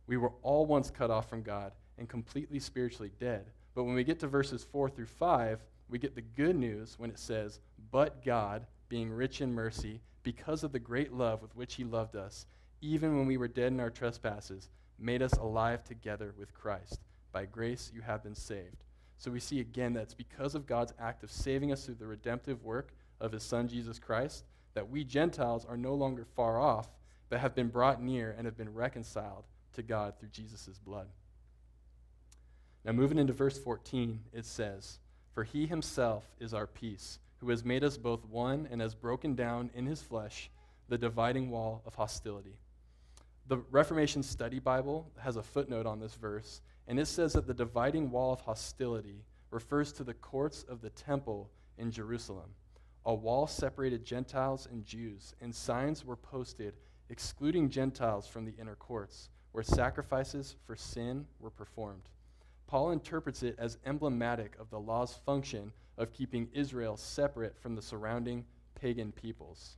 We 0.07 0.15
were 0.15 0.31
all 0.43 0.65
once 0.65 0.89
cut 0.89 1.11
off 1.11 1.29
from 1.29 1.41
God 1.41 1.73
and 1.97 2.07
completely 2.07 2.59
spiritually 2.59 3.11
dead. 3.19 3.51
But 3.75 3.83
when 3.83 3.95
we 3.95 4.05
get 4.05 4.21
to 4.21 4.27
verses 4.27 4.63
4 4.71 4.89
through 4.89 5.07
5, 5.07 5.59
we 5.89 5.99
get 5.99 6.15
the 6.15 6.21
good 6.21 6.55
news 6.55 6.97
when 6.97 7.09
it 7.09 7.19
says, 7.19 7.59
But 7.91 8.23
God, 8.23 8.65
being 8.87 9.11
rich 9.11 9.41
in 9.41 9.53
mercy, 9.53 9.99
because 10.23 10.63
of 10.63 10.71
the 10.71 10.79
great 10.79 11.11
love 11.11 11.41
with 11.41 11.53
which 11.53 11.75
He 11.75 11.83
loved 11.83 12.15
us, 12.15 12.45
even 12.79 13.17
when 13.17 13.27
we 13.27 13.35
were 13.35 13.49
dead 13.49 13.73
in 13.73 13.81
our 13.81 13.89
trespasses, 13.89 14.69
made 14.97 15.21
us 15.21 15.33
alive 15.33 15.83
together 15.83 16.33
with 16.39 16.53
Christ. 16.53 17.01
By 17.33 17.43
grace 17.43 17.91
you 17.93 17.99
have 18.03 18.23
been 18.23 18.35
saved. 18.35 18.85
So 19.17 19.31
we 19.31 19.41
see 19.41 19.59
again 19.59 19.91
that 19.93 20.03
it's 20.03 20.13
because 20.13 20.55
of 20.55 20.65
God's 20.65 20.93
act 20.97 21.23
of 21.23 21.31
saving 21.31 21.73
us 21.73 21.85
through 21.85 21.95
the 21.95 22.07
redemptive 22.07 22.63
work 22.63 22.93
of 23.19 23.31
his 23.31 23.43
son 23.43 23.67
Jesus 23.67 23.99
Christ, 23.99 24.43
that 24.73 24.89
we 24.89 25.03
Gentiles 25.03 25.65
are 25.65 25.77
no 25.77 25.93
longer 25.93 26.25
far 26.35 26.59
off, 26.59 26.89
but 27.29 27.39
have 27.39 27.55
been 27.55 27.67
brought 27.67 28.01
near 28.01 28.33
and 28.37 28.45
have 28.45 28.57
been 28.57 28.73
reconciled 28.73 29.43
to 29.73 29.83
God 29.83 30.13
through 30.19 30.29
Jesus' 30.29 30.79
blood. 30.85 31.07
Now, 32.85 32.93
moving 32.93 33.17
into 33.17 33.33
verse 33.33 33.57
14, 33.57 34.19
it 34.33 34.45
says, 34.45 34.99
For 35.33 35.43
he 35.43 35.65
himself 35.65 36.23
is 36.39 36.53
our 36.53 36.67
peace, 36.67 37.19
who 37.39 37.49
has 37.49 37.65
made 37.65 37.83
us 37.83 37.97
both 37.97 38.25
one 38.25 38.67
and 38.71 38.81
has 38.81 38.95
broken 38.95 39.35
down 39.35 39.69
in 39.75 39.85
his 39.85 40.01
flesh 40.01 40.49
the 40.89 40.97
dividing 40.97 41.49
wall 41.49 41.81
of 41.85 41.95
hostility. 41.95 42.55
The 43.47 43.57
Reformation 43.71 44.23
Study 44.23 44.59
Bible 44.59 45.09
has 45.19 45.35
a 45.35 45.43
footnote 45.43 45.85
on 45.85 45.99
this 45.99 46.15
verse, 46.15 46.61
And 46.87 46.99
it 46.99 47.07
says 47.07 47.33
that 47.33 47.47
the 47.47 47.53
dividing 47.53 48.11
wall 48.11 48.31
of 48.31 48.41
hostility 48.41 49.25
refers 49.51 49.91
to 49.93 50.03
the 50.03 50.13
courts 50.13 50.63
of 50.69 50.81
the 50.81 50.89
temple 50.91 51.49
in 51.77 51.91
Jerusalem. 51.91 52.49
A 53.07 53.13
wall 53.13 53.47
separated 53.47 54.03
Gentiles 54.03 54.67
and 54.69 54.83
Jews, 54.83 55.33
and 55.39 55.55
signs 55.55 56.03
were 56.03 56.17
posted 56.17 56.73
excluding 57.09 57.69
Gentiles 57.69 58.27
from 58.27 58.43
the 58.43 58.53
inner 58.59 58.75
courts, 58.75 59.29
where 59.53 59.63
sacrifices 59.63 60.57
for 60.65 60.75
sin 60.75 61.25
were 61.39 61.49
performed. 61.49 62.09
Paul 62.67 62.91
interprets 62.91 63.43
it 63.43 63.55
as 63.57 63.77
emblematic 63.85 64.57
of 64.59 64.69
the 64.69 64.79
law's 64.81 65.13
function 65.13 65.71
of 65.97 66.11
keeping 66.11 66.49
Israel 66.51 66.97
separate 66.97 67.57
from 67.57 67.75
the 67.75 67.81
surrounding 67.81 68.43
pagan 68.75 69.13
peoples. 69.13 69.77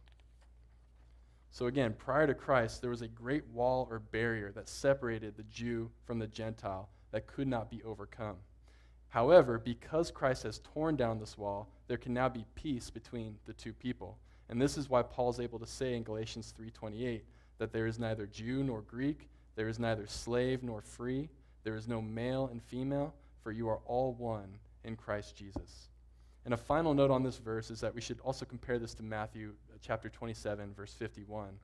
So, 1.52 1.68
again, 1.68 1.94
prior 2.00 2.26
to 2.26 2.34
Christ, 2.34 2.82
there 2.82 2.90
was 2.90 3.04
a 3.04 3.08
great 3.08 3.46
wall 3.50 3.88
or 3.92 4.00
barrier 4.00 4.52
that 4.54 4.68
separated 4.68 5.38
the 5.38 5.44
Jew 5.44 5.92
from 6.04 6.18
the 6.18 6.26
Gentile 6.26 6.90
that 7.12 7.28
could 7.28 7.48
not 7.48 7.70
be 7.70 7.84
overcome. 7.84 8.38
However, 9.10 9.58
because 9.58 10.12
Christ 10.12 10.44
has 10.44 10.60
torn 10.60 10.96
down 10.96 11.20
this 11.20 11.38
wall, 11.38 11.68
there 11.88 11.98
can 11.98 12.14
now 12.14 12.30
be 12.30 12.46
peace 12.56 12.90
between 12.90 13.38
the 13.46 13.54
two 13.54 13.74
people. 13.74 14.18
And 14.50 14.62
this 14.62 14.78
is 14.78 14.90
why 14.90 15.02
Paul 15.02 15.30
is 15.32 15.40
able 15.40 15.60
to 15.60 15.68
say 15.68 15.96
in 15.96 16.04
Galatians 16.04 16.52
3:28 16.52 17.24
that 17.58 17.72
there 17.72 17.88
is 17.88 18.00
neither 18.00 18.28
Jew 18.28 18.64
nor 18.64 18.82
Greek, 18.82 19.30
there 19.56 19.68
is 19.68 19.80
neither 19.80 20.08
slave 20.08 20.64
nor 20.64 20.82
free, 20.82 21.30
there 21.64 21.76
is 21.76 21.88
no 21.88 22.02
male 22.02 22.48
and 22.48 22.64
female, 22.64 23.14
for 23.42 23.52
you 23.52 23.68
are 23.68 23.82
all 23.86 24.14
one 24.14 24.60
in 24.84 24.96
Christ 24.96 25.36
Jesus. 25.36 25.90
And 26.46 26.54
a 26.54 26.58
final 26.58 26.94
note 26.94 27.12
on 27.12 27.24
this 27.24 27.38
verse 27.38 27.70
is 27.70 27.82
that 27.82 27.94
we 27.94 28.02
should 28.02 28.20
also 28.22 28.46
compare 28.46 28.80
this 28.80 28.94
to 28.96 29.04
Matthew 29.04 29.54
uh, 29.72 29.78
chapter 29.82 30.10
27 30.10 30.74
verse 30.74 30.94
51. 30.94 31.60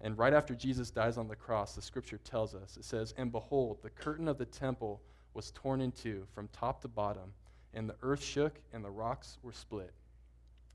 And 0.00 0.18
right 0.18 0.32
after 0.32 0.54
Jesus 0.54 0.90
dies 0.90 1.16
on 1.16 1.28
the 1.28 1.36
cross, 1.36 1.74
the 1.74 1.82
scripture 1.82 2.18
tells 2.18 2.54
us, 2.54 2.76
it 2.76 2.84
says, 2.84 3.14
And 3.16 3.30
behold, 3.30 3.78
the 3.82 3.90
curtain 3.90 4.26
of 4.26 4.36
the 4.36 4.44
temple 4.44 5.00
was 5.34 5.50
torn 5.52 5.80
in 5.80 5.92
two 5.92 6.26
from 6.34 6.48
top 6.48 6.80
to 6.82 6.88
bottom, 6.88 7.32
and 7.74 7.88
the 7.88 7.96
earth 8.02 8.22
shook 8.22 8.60
and 8.72 8.84
the 8.84 8.90
rocks 8.90 9.38
were 9.42 9.52
split. 9.52 9.92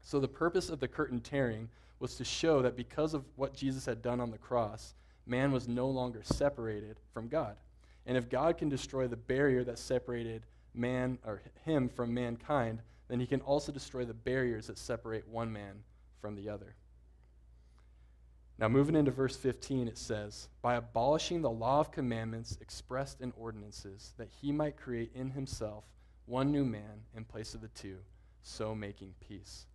So 0.02 0.20
the 0.20 0.28
purpose 0.28 0.70
of 0.70 0.80
the 0.80 0.88
curtain 0.88 1.20
tearing 1.20 1.70
was 2.00 2.16
to 2.16 2.24
show 2.24 2.62
that 2.62 2.76
because 2.76 3.14
of 3.14 3.26
what 3.36 3.54
Jesus 3.54 3.86
had 3.86 4.02
done 4.02 4.20
on 4.20 4.32
the 4.32 4.38
cross, 4.38 4.96
man 5.26 5.52
was 5.52 5.68
no 5.68 5.90
longer 5.90 6.22
separated 6.24 6.98
from 7.14 7.28
God. 7.28 7.58
And 8.06 8.18
if 8.18 8.30
God 8.30 8.58
can 8.58 8.70
destroy 8.70 9.08
the 9.08 9.18
barrier 9.18 9.64
that 9.66 9.80
separated 9.80 10.44
man 10.74 11.18
or 11.26 11.42
him 11.66 11.90
from 11.90 12.14
mankind, 12.14 12.82
then 13.10 13.20
he 13.20 13.28
can 13.28 13.42
also 13.42 13.72
destroy 13.72 14.06
the 14.06 14.14
barriers 14.14 14.68
that 14.68 14.78
separate 14.78 15.28
one 15.28 15.52
man 15.52 15.84
from 16.22 16.36
the 16.36 16.50
other. 16.50 16.76
Now, 18.60 18.68
moving 18.68 18.96
into 18.96 19.12
verse 19.12 19.36
15, 19.36 19.88
it 19.88 19.98
says, 19.98 20.50
By 20.64 20.76
abolishing 20.76 21.42
the 21.42 21.50
law 21.50 21.80
of 21.80 21.92
commandments 21.92 22.58
expressed 22.60 23.22
in 23.22 23.32
ordinances, 23.38 24.14
that 24.18 24.30
he 24.42 24.52
might 24.52 24.78
create 24.78 25.12
in 25.14 25.30
himself 25.30 25.84
one 26.26 26.52
new 26.52 26.66
man 26.66 27.04
in 27.16 27.24
place 27.24 27.54
of 27.54 27.62
the 27.62 27.68
two, 27.70 27.98
so 28.42 28.74
making 28.74 29.14
peace. 29.20 29.68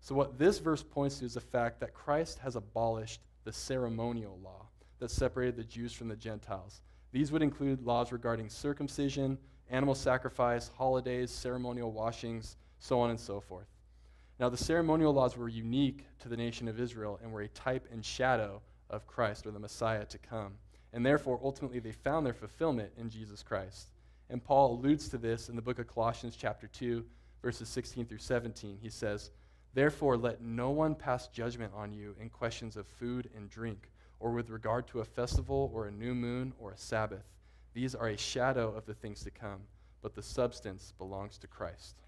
So, 0.00 0.14
what 0.14 0.38
this 0.38 0.60
verse 0.60 0.82
points 0.82 1.18
to 1.18 1.24
is 1.24 1.34
the 1.34 1.40
fact 1.40 1.80
that 1.80 1.92
Christ 1.92 2.38
has 2.38 2.54
abolished 2.54 3.20
the 3.44 3.52
ceremonial 3.52 4.38
law 4.42 4.66
that 5.00 5.10
separated 5.10 5.56
the 5.56 5.64
Jews 5.64 5.92
from 5.92 6.08
the 6.08 6.16
Gentiles. 6.16 6.82
These 7.12 7.32
would 7.32 7.42
include 7.42 7.82
laws 7.82 8.12
regarding 8.12 8.48
circumcision, 8.48 9.38
animal 9.68 9.94
sacrifice, 9.94 10.68
holidays, 10.68 11.30
ceremonial 11.30 11.90
washings, 11.90 12.56
so 12.78 13.00
on 13.00 13.10
and 13.10 13.18
so 13.18 13.40
forth. 13.40 13.66
Now, 14.40 14.48
the 14.48 14.56
ceremonial 14.56 15.12
laws 15.12 15.36
were 15.36 15.50
unique 15.50 16.06
to 16.20 16.30
the 16.30 16.36
nation 16.36 16.66
of 16.66 16.80
Israel 16.80 17.20
and 17.22 17.30
were 17.30 17.42
a 17.42 17.48
type 17.48 17.86
and 17.92 18.02
shadow 18.02 18.62
of 18.88 19.06
Christ 19.06 19.46
or 19.46 19.50
the 19.50 19.58
Messiah 19.58 20.06
to 20.06 20.16
come. 20.16 20.54
And 20.94 21.04
therefore, 21.04 21.38
ultimately, 21.44 21.78
they 21.78 21.92
found 21.92 22.24
their 22.24 22.32
fulfillment 22.32 22.90
in 22.96 23.10
Jesus 23.10 23.42
Christ. 23.42 23.90
And 24.30 24.42
Paul 24.42 24.72
alludes 24.72 25.10
to 25.10 25.18
this 25.18 25.50
in 25.50 25.56
the 25.56 25.62
book 25.62 25.78
of 25.78 25.86
Colossians, 25.86 26.36
chapter 26.36 26.68
2, 26.68 27.04
verses 27.42 27.68
16 27.68 28.06
through 28.06 28.16
17. 28.16 28.78
He 28.80 28.88
says, 28.88 29.30
Therefore, 29.74 30.16
let 30.16 30.40
no 30.40 30.70
one 30.70 30.94
pass 30.94 31.28
judgment 31.28 31.74
on 31.76 31.92
you 31.92 32.16
in 32.18 32.30
questions 32.30 32.78
of 32.78 32.86
food 32.86 33.28
and 33.36 33.50
drink, 33.50 33.90
or 34.20 34.32
with 34.32 34.48
regard 34.48 34.88
to 34.88 35.00
a 35.00 35.04
festival, 35.04 35.70
or 35.74 35.86
a 35.86 35.92
new 35.92 36.14
moon, 36.14 36.54
or 36.58 36.72
a 36.72 36.78
Sabbath. 36.78 37.26
These 37.74 37.94
are 37.94 38.08
a 38.08 38.16
shadow 38.16 38.74
of 38.74 38.86
the 38.86 38.94
things 38.94 39.22
to 39.24 39.30
come, 39.30 39.60
but 40.00 40.14
the 40.14 40.22
substance 40.22 40.94
belongs 40.96 41.36
to 41.38 41.46
Christ. 41.46 42.00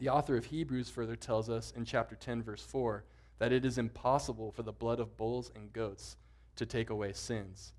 The 0.00 0.08
author 0.08 0.34
of 0.38 0.46
Hebrews 0.46 0.88
further 0.88 1.14
tells 1.14 1.50
us 1.50 1.74
in 1.76 1.84
chapter 1.84 2.16
10, 2.16 2.42
verse 2.42 2.62
4, 2.62 3.04
that 3.38 3.52
it 3.52 3.66
is 3.66 3.76
impossible 3.76 4.50
for 4.50 4.62
the 4.62 4.72
blood 4.72 4.98
of 4.98 5.18
bulls 5.18 5.52
and 5.54 5.70
goats 5.74 6.16
to 6.56 6.64
take 6.64 6.88
away 6.88 7.12
sins. 7.12 7.74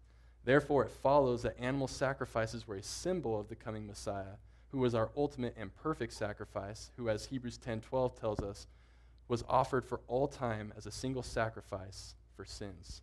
Therefore, 0.45 0.85
it 0.85 0.91
follows 0.91 1.41
that 1.41 1.59
animal 1.59 1.87
sacrifices 1.87 2.67
were 2.67 2.75
a 2.75 2.83
symbol 2.83 3.39
of 3.39 3.49
the 3.49 3.55
coming 3.55 3.87
Messiah 3.87 4.37
who 4.69 4.77
was 4.77 4.93
our 4.93 5.09
ultimate 5.17 5.55
and 5.57 5.75
perfect 5.75 6.13
sacrifice, 6.13 6.91
who, 6.95 7.09
as 7.09 7.25
Hebrews 7.25 7.57
10:12 7.57 8.15
tells 8.15 8.39
us, 8.39 8.67
was 9.27 9.43
offered 9.49 9.83
for 9.83 10.01
all 10.07 10.27
time 10.27 10.71
as 10.77 10.85
a 10.85 10.91
single 10.91 11.23
sacrifice 11.23 12.13
for 12.35 12.45
sins. 12.45 13.01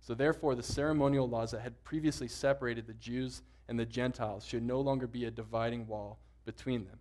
So 0.00 0.14
therefore, 0.14 0.54
the 0.54 0.62
ceremonial 0.62 1.28
laws 1.28 1.50
that 1.50 1.62
had 1.62 1.82
previously 1.82 2.28
separated 2.28 2.86
the 2.86 2.94
Jews 2.94 3.42
and 3.66 3.76
the 3.76 3.86
Gentiles 3.86 4.44
should 4.44 4.62
no 4.62 4.80
longer 4.80 5.08
be 5.08 5.24
a 5.24 5.32
dividing 5.32 5.88
wall 5.88 6.20
between 6.44 6.84
them. 6.84 7.00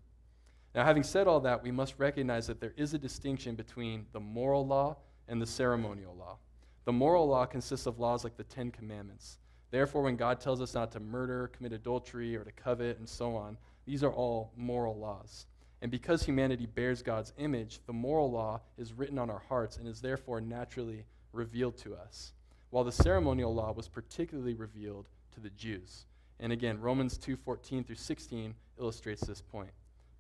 Now, 0.73 0.85
having 0.85 1.03
said 1.03 1.27
all 1.27 1.41
that, 1.41 1.63
we 1.63 1.71
must 1.71 1.99
recognize 1.99 2.47
that 2.47 2.61
there 2.61 2.73
is 2.77 2.93
a 2.93 2.99
distinction 2.99 3.55
between 3.55 4.05
the 4.13 4.19
moral 4.19 4.65
law 4.65 4.97
and 5.27 5.41
the 5.41 5.45
ceremonial 5.45 6.15
law. 6.15 6.37
The 6.85 6.93
moral 6.93 7.27
law 7.27 7.45
consists 7.45 7.85
of 7.85 7.99
laws 7.99 8.23
like 8.23 8.37
the 8.37 8.43
Ten 8.43 8.71
Commandments. 8.71 9.37
Therefore, 9.69 10.01
when 10.01 10.15
God 10.15 10.39
tells 10.39 10.61
us 10.61 10.73
not 10.73 10.91
to 10.93 10.99
murder, 10.99 11.47
commit 11.47 11.73
adultery, 11.73 12.35
or 12.35 12.43
to 12.43 12.51
covet, 12.51 12.99
and 12.99 13.07
so 13.07 13.35
on, 13.35 13.57
these 13.85 14.03
are 14.03 14.11
all 14.11 14.51
moral 14.55 14.97
laws. 14.97 15.45
And 15.81 15.89
because 15.89 16.23
humanity 16.23 16.65
bears 16.67 17.01
God's 17.01 17.33
image, 17.37 17.79
the 17.85 17.93
moral 17.93 18.31
law 18.31 18.61
is 18.77 18.93
written 18.93 19.17
on 19.17 19.29
our 19.29 19.41
hearts 19.49 19.77
and 19.77 19.87
is 19.87 20.01
therefore 20.01 20.39
naturally 20.39 21.05
revealed 21.33 21.77
to 21.77 21.95
us, 21.95 22.33
while 22.69 22.83
the 22.83 22.91
ceremonial 22.91 23.53
law 23.53 23.71
was 23.71 23.87
particularly 23.87 24.53
revealed 24.53 25.07
to 25.33 25.39
the 25.39 25.49
Jews. 25.51 26.05
And 26.39 26.51
again, 26.51 26.79
Romans 26.79 27.17
2:14 27.17 27.83
through 27.83 27.95
16 27.95 28.55
illustrates 28.79 29.25
this 29.25 29.41
point. 29.41 29.71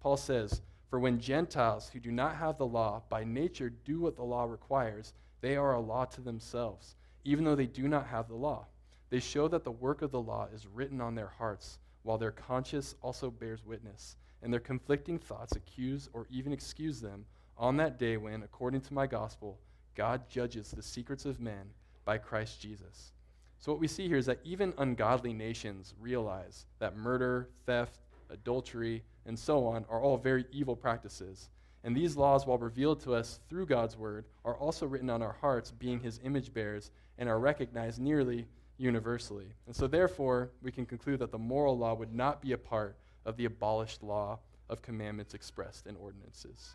Paul 0.01 0.17
says, 0.17 0.61
"For 0.89 0.99
when 0.99 1.19
Gentiles 1.19 1.89
who 1.89 2.01
do 2.01 2.11
not 2.11 2.35
have 2.35 2.57
the 2.57 2.67
law 2.67 3.03
by 3.07 3.23
nature 3.23 3.69
do 3.69 4.01
what 4.01 4.17
the 4.17 4.23
law 4.23 4.43
requires, 4.43 5.13
they 5.39 5.55
are 5.55 5.73
a 5.73 5.79
law 5.79 6.03
to 6.03 6.19
themselves, 6.21 6.97
even 7.23 7.45
though 7.45 7.55
they 7.55 7.67
do 7.67 7.87
not 7.87 8.07
have 8.07 8.27
the 8.27 8.35
law. 8.35 8.67
They 9.09 9.19
show 9.19 9.47
that 9.47 9.63
the 9.63 9.71
work 9.71 10.01
of 10.01 10.11
the 10.11 10.21
law 10.21 10.47
is 10.53 10.67
written 10.67 10.99
on 10.99 11.15
their 11.15 11.29
hearts." 11.29 11.79
while 12.03 12.17
their 12.17 12.31
conscience 12.31 12.95
also 13.01 13.29
bears 13.29 13.65
witness, 13.65 14.15
and 14.41 14.51
their 14.51 14.59
conflicting 14.59 15.19
thoughts 15.19 15.55
accuse 15.55 16.09
or 16.13 16.25
even 16.29 16.51
excuse 16.51 16.99
them 16.99 17.25
on 17.57 17.77
that 17.77 17.99
day 17.99 18.17
when, 18.17 18.43
according 18.43 18.81
to 18.81 18.93
my 18.93 19.05
gospel, 19.05 19.59
God 19.95 20.27
judges 20.29 20.71
the 20.71 20.81
secrets 20.81 21.25
of 21.25 21.39
men 21.39 21.69
by 22.05 22.17
Christ 22.17 22.59
Jesus. 22.59 23.13
So, 23.59 23.71
what 23.71 23.81
we 23.81 23.87
see 23.87 24.07
here 24.07 24.17
is 24.17 24.25
that 24.25 24.39
even 24.43 24.73
ungodly 24.79 25.33
nations 25.33 25.93
realize 25.99 26.65
that 26.79 26.97
murder, 26.97 27.49
theft, 27.67 27.99
adultery, 28.31 29.03
and 29.25 29.37
so 29.37 29.65
on 29.65 29.85
are 29.89 30.01
all 30.01 30.17
very 30.17 30.45
evil 30.51 30.75
practices. 30.75 31.49
And 31.83 31.95
these 31.95 32.15
laws, 32.15 32.45
while 32.45 32.57
revealed 32.57 33.01
to 33.01 33.15
us 33.15 33.39
through 33.49 33.65
God's 33.65 33.97
word, 33.97 34.25
are 34.45 34.55
also 34.55 34.85
written 34.85 35.09
on 35.09 35.21
our 35.21 35.35
hearts, 35.41 35.71
being 35.71 35.99
his 35.99 36.19
image 36.23 36.53
bearers, 36.53 36.91
and 37.17 37.27
are 37.27 37.39
recognized 37.39 37.99
nearly 37.99 38.47
universally. 38.77 39.47
And 39.65 39.75
so, 39.75 39.87
therefore, 39.87 40.51
we 40.61 40.71
can 40.71 40.85
conclude 40.85 41.19
that 41.19 41.31
the 41.31 41.37
moral 41.37 41.77
law 41.77 41.93
would 41.93 42.13
not 42.13 42.41
be 42.41 42.53
a 42.53 42.57
part 42.57 42.97
of 43.25 43.37
the 43.37 43.45
abolished 43.45 44.03
law 44.03 44.39
of 44.69 44.81
commandments 44.81 45.33
expressed 45.33 45.87
in 45.87 45.95
ordinances. 45.95 46.71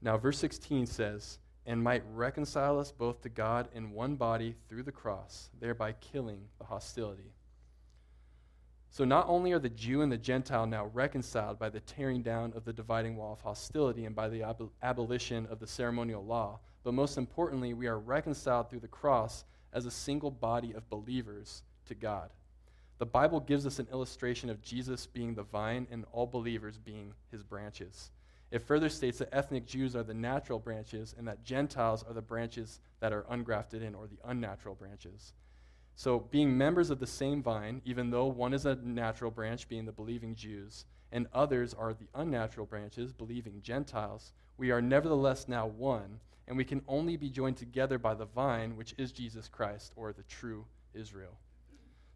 Now, 0.00 0.18
verse 0.18 0.38
16 0.38 0.86
says, 0.86 1.38
and 1.64 1.82
might 1.82 2.02
reconcile 2.12 2.78
us 2.78 2.90
both 2.90 3.22
to 3.22 3.28
God 3.28 3.68
in 3.72 3.92
one 3.92 4.16
body 4.16 4.56
through 4.68 4.82
the 4.82 4.92
cross, 4.92 5.48
thereby 5.60 5.92
killing 5.92 6.40
the 6.58 6.64
hostility. 6.64 7.32
So, 8.92 9.06
not 9.06 9.26
only 9.26 9.52
are 9.52 9.58
the 9.58 9.70
Jew 9.70 10.02
and 10.02 10.12
the 10.12 10.18
Gentile 10.18 10.66
now 10.66 10.84
reconciled 10.92 11.58
by 11.58 11.70
the 11.70 11.80
tearing 11.80 12.20
down 12.20 12.52
of 12.54 12.66
the 12.66 12.74
dividing 12.74 13.16
wall 13.16 13.32
of 13.32 13.40
hostility 13.40 14.04
and 14.04 14.14
by 14.14 14.28
the 14.28 14.42
ab- 14.42 14.68
abolition 14.82 15.46
of 15.46 15.60
the 15.60 15.66
ceremonial 15.66 16.22
law, 16.22 16.60
but 16.84 16.92
most 16.92 17.16
importantly, 17.16 17.72
we 17.72 17.86
are 17.86 17.98
reconciled 17.98 18.68
through 18.68 18.80
the 18.80 18.88
cross 18.88 19.46
as 19.72 19.86
a 19.86 19.90
single 19.90 20.30
body 20.30 20.74
of 20.74 20.90
believers 20.90 21.62
to 21.86 21.94
God. 21.94 22.28
The 22.98 23.06
Bible 23.06 23.40
gives 23.40 23.64
us 23.64 23.78
an 23.78 23.88
illustration 23.90 24.50
of 24.50 24.60
Jesus 24.60 25.06
being 25.06 25.34
the 25.34 25.42
vine 25.42 25.86
and 25.90 26.04
all 26.12 26.26
believers 26.26 26.76
being 26.76 27.14
his 27.30 27.42
branches. 27.42 28.10
It 28.50 28.60
further 28.60 28.90
states 28.90 29.16
that 29.20 29.34
ethnic 29.34 29.64
Jews 29.64 29.96
are 29.96 30.02
the 30.02 30.12
natural 30.12 30.58
branches 30.58 31.14
and 31.16 31.26
that 31.26 31.44
Gentiles 31.44 32.04
are 32.06 32.12
the 32.12 32.20
branches 32.20 32.78
that 33.00 33.14
are 33.14 33.22
ungrafted 33.22 33.80
in 33.80 33.94
or 33.94 34.06
the 34.06 34.18
unnatural 34.26 34.74
branches. 34.74 35.32
So, 35.94 36.20
being 36.20 36.56
members 36.56 36.90
of 36.90 37.00
the 37.00 37.06
same 37.06 37.42
vine, 37.42 37.82
even 37.84 38.10
though 38.10 38.26
one 38.26 38.54
is 38.54 38.66
a 38.66 38.76
natural 38.76 39.30
branch, 39.30 39.68
being 39.68 39.84
the 39.84 39.92
believing 39.92 40.34
Jews, 40.34 40.86
and 41.12 41.26
others 41.32 41.74
are 41.74 41.92
the 41.92 42.08
unnatural 42.14 42.66
branches, 42.66 43.12
believing 43.12 43.60
Gentiles, 43.62 44.32
we 44.56 44.70
are 44.70 44.80
nevertheless 44.80 45.48
now 45.48 45.66
one 45.66 46.20
and 46.46 46.56
we 46.56 46.64
can 46.64 46.82
only 46.88 47.16
be 47.16 47.30
joined 47.30 47.56
together 47.56 47.98
by 47.98 48.14
the 48.14 48.24
vine, 48.24 48.76
which 48.76 48.94
is 48.98 49.12
Jesus 49.12 49.48
Christ, 49.48 49.92
or 49.96 50.12
the 50.12 50.24
true 50.24 50.66
Israel. 50.94 51.38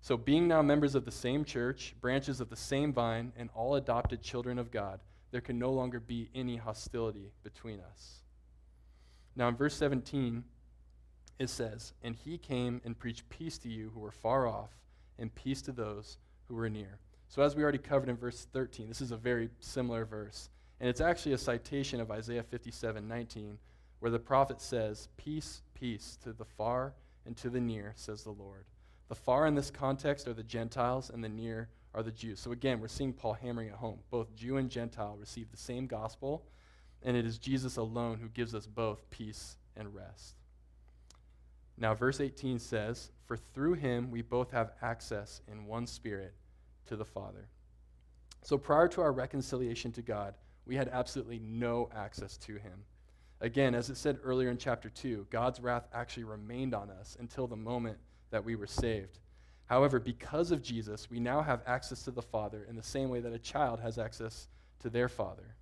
So, 0.00 0.16
being 0.16 0.46
now 0.46 0.62
members 0.62 0.94
of 0.94 1.04
the 1.04 1.10
same 1.10 1.44
church, 1.44 1.94
branches 2.00 2.40
of 2.40 2.50
the 2.50 2.56
same 2.56 2.92
vine, 2.92 3.32
and 3.36 3.50
all 3.54 3.76
adopted 3.76 4.22
children 4.22 4.58
of 4.58 4.70
God, 4.70 5.00
there 5.30 5.40
can 5.40 5.58
no 5.58 5.72
longer 5.72 6.00
be 6.00 6.28
any 6.34 6.56
hostility 6.56 7.32
between 7.42 7.80
us. 7.80 8.20
Now, 9.34 9.48
in 9.48 9.56
verse 9.56 9.74
17, 9.74 10.44
it 11.38 11.50
says, 11.50 11.92
And 12.02 12.14
he 12.14 12.38
came 12.38 12.80
and 12.84 12.98
preached 12.98 13.28
peace 13.28 13.58
to 13.58 13.68
you 13.68 13.90
who 13.94 14.00
were 14.00 14.10
far 14.10 14.46
off, 14.46 14.70
and 15.18 15.34
peace 15.34 15.62
to 15.62 15.72
those 15.72 16.18
who 16.48 16.54
were 16.54 16.70
near. 16.70 16.98
So, 17.28 17.42
as 17.42 17.56
we 17.56 17.62
already 17.62 17.78
covered 17.78 18.08
in 18.08 18.16
verse 18.16 18.46
13, 18.52 18.88
this 18.88 19.00
is 19.00 19.10
a 19.10 19.16
very 19.16 19.50
similar 19.60 20.04
verse. 20.04 20.48
And 20.80 20.88
it's 20.88 21.00
actually 21.00 21.32
a 21.32 21.38
citation 21.38 22.00
of 22.00 22.10
Isaiah 22.10 22.42
57 22.42 23.06
19, 23.06 23.58
where 24.00 24.10
the 24.10 24.18
prophet 24.18 24.60
says, 24.60 25.08
Peace, 25.16 25.62
peace 25.74 26.18
to 26.22 26.32
the 26.32 26.44
far 26.44 26.94
and 27.24 27.36
to 27.38 27.50
the 27.50 27.60
near, 27.60 27.92
says 27.96 28.22
the 28.22 28.30
Lord. 28.30 28.64
The 29.08 29.14
far 29.14 29.46
in 29.46 29.54
this 29.54 29.70
context 29.70 30.28
are 30.28 30.34
the 30.34 30.42
Gentiles, 30.42 31.10
and 31.10 31.22
the 31.22 31.28
near 31.28 31.68
are 31.94 32.02
the 32.02 32.12
Jews. 32.12 32.40
So 32.40 32.52
again, 32.52 32.80
we're 32.80 32.88
seeing 32.88 33.12
Paul 33.12 33.34
hammering 33.34 33.68
it 33.68 33.74
home. 33.74 34.00
Both 34.10 34.34
Jew 34.36 34.58
and 34.58 34.70
Gentile 34.70 35.16
receive 35.18 35.50
the 35.50 35.56
same 35.56 35.86
gospel, 35.86 36.44
and 37.02 37.16
it 37.16 37.24
is 37.24 37.38
Jesus 37.38 37.76
alone 37.76 38.18
who 38.20 38.28
gives 38.28 38.54
us 38.54 38.66
both 38.66 39.08
peace 39.10 39.56
and 39.76 39.94
rest. 39.94 40.36
Now, 41.78 41.94
verse 41.94 42.20
18 42.20 42.58
says, 42.58 43.10
For 43.26 43.36
through 43.36 43.74
him 43.74 44.10
we 44.10 44.22
both 44.22 44.50
have 44.52 44.72
access 44.82 45.42
in 45.50 45.66
one 45.66 45.86
spirit 45.86 46.34
to 46.86 46.96
the 46.96 47.04
Father. 47.04 47.48
So 48.42 48.56
prior 48.56 48.88
to 48.88 49.02
our 49.02 49.12
reconciliation 49.12 49.92
to 49.92 50.02
God, 50.02 50.34
we 50.66 50.76
had 50.76 50.88
absolutely 50.88 51.40
no 51.40 51.88
access 51.94 52.36
to 52.38 52.54
him. 52.54 52.84
Again, 53.40 53.74
as 53.74 53.90
it 53.90 53.96
said 53.96 54.18
earlier 54.22 54.50
in 54.50 54.56
chapter 54.56 54.88
2, 54.88 55.26
God's 55.30 55.60
wrath 55.60 55.86
actually 55.92 56.24
remained 56.24 56.74
on 56.74 56.90
us 56.90 57.16
until 57.20 57.46
the 57.46 57.56
moment 57.56 57.98
that 58.30 58.44
we 58.44 58.56
were 58.56 58.66
saved. 58.66 59.18
However, 59.66 59.98
because 59.98 60.52
of 60.52 60.62
Jesus, 60.62 61.10
we 61.10 61.20
now 61.20 61.42
have 61.42 61.60
access 61.66 62.02
to 62.04 62.10
the 62.10 62.22
Father 62.22 62.66
in 62.68 62.76
the 62.76 62.82
same 62.82 63.10
way 63.10 63.20
that 63.20 63.32
a 63.32 63.38
child 63.38 63.80
has 63.80 63.98
access 63.98 64.48
to 64.80 64.90
their 64.90 65.08
father. 65.08 65.56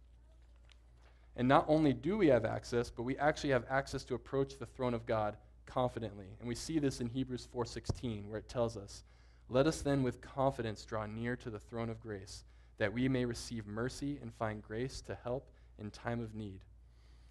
And 1.37 1.49
not 1.49 1.65
only 1.67 1.93
do 1.93 2.17
we 2.17 2.29
have 2.29 2.45
access, 2.45 2.91
but 2.91 3.03
we 3.03 3.17
actually 3.19 3.51
have 3.51 3.65
access 3.69 4.05
to 4.05 4.15
approach 4.15 4.59
the 4.59 4.67
throne 4.67 4.95
of 4.95 5.07
God 5.07 5.37
confidently. 5.67 6.37
And 6.39 6.49
we 6.49 6.55
see 6.55 6.79
this 6.79 7.01
in 7.01 7.09
Hebrews 7.09 7.47
4:16 7.47 8.29
where 8.29 8.39
it 8.39 8.49
tells 8.49 8.77
us, 8.77 9.05
"Let 9.49 9.67
us 9.67 9.83
then 9.83 10.03
with 10.03 10.21
confidence 10.21 10.85
draw 10.85 11.07
near 11.07 11.37
to 11.37 11.51
the 11.51 11.61
throne 11.61 11.91
of 11.91 12.01
grace, 12.01 12.45
that 12.79 12.93
we 12.93 13.09
may 13.09 13.25
receive 13.25 13.67
mercy 13.67 14.19
and 14.19 14.35
find 14.35 14.63
grace 14.63 15.01
to 15.03 15.15
help 15.15 15.51
in 15.79 15.91
time 15.91 16.21
of 16.21 16.35
need." 16.35 16.65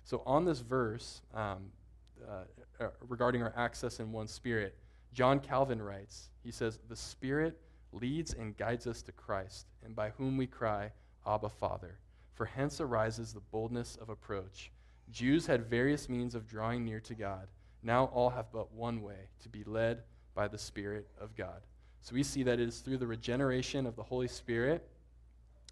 So 0.03 0.21
on 0.25 0.45
this 0.45 0.59
verse 0.59 1.21
um, 1.33 1.71
uh, 2.27 2.43
uh 2.79 2.89
regarding 3.01 3.41
our 3.41 3.53
access 3.55 3.99
in 3.99 4.11
one 4.11 4.27
spirit, 4.27 4.77
John 5.13 5.39
Calvin 5.39 5.81
writes, 5.81 6.29
he 6.43 6.51
says, 6.51 6.79
The 6.89 6.95
Spirit 6.95 7.59
leads 7.91 8.33
and 8.33 8.57
guides 8.57 8.87
us 8.87 9.03
to 9.03 9.11
Christ, 9.11 9.67
and 9.83 9.95
by 9.95 10.09
whom 10.09 10.37
we 10.37 10.47
cry, 10.47 10.91
Abba, 11.25 11.49
Father. 11.49 11.99
For 12.33 12.45
hence 12.45 12.81
arises 12.81 13.31
the 13.31 13.39
boldness 13.39 13.95
of 13.97 14.09
approach. 14.09 14.71
Jews 15.11 15.45
had 15.45 15.69
various 15.69 16.09
means 16.09 16.33
of 16.33 16.47
drawing 16.47 16.83
near 16.83 16.99
to 17.01 17.13
God. 17.13 17.47
Now 17.83 18.05
all 18.05 18.29
have 18.29 18.51
but 18.51 18.73
one 18.73 19.01
way 19.01 19.27
to 19.41 19.49
be 19.49 19.63
led 19.63 20.03
by 20.33 20.47
the 20.47 20.57
Spirit 20.57 21.07
of 21.19 21.35
God. 21.35 21.61
So 22.01 22.15
we 22.15 22.23
see 22.23 22.43
that 22.43 22.59
it 22.59 22.67
is 22.67 22.79
through 22.79 22.97
the 22.97 23.07
regeneration 23.07 23.85
of 23.85 23.95
the 23.95 24.03
Holy 24.03 24.27
Spirit 24.27 24.87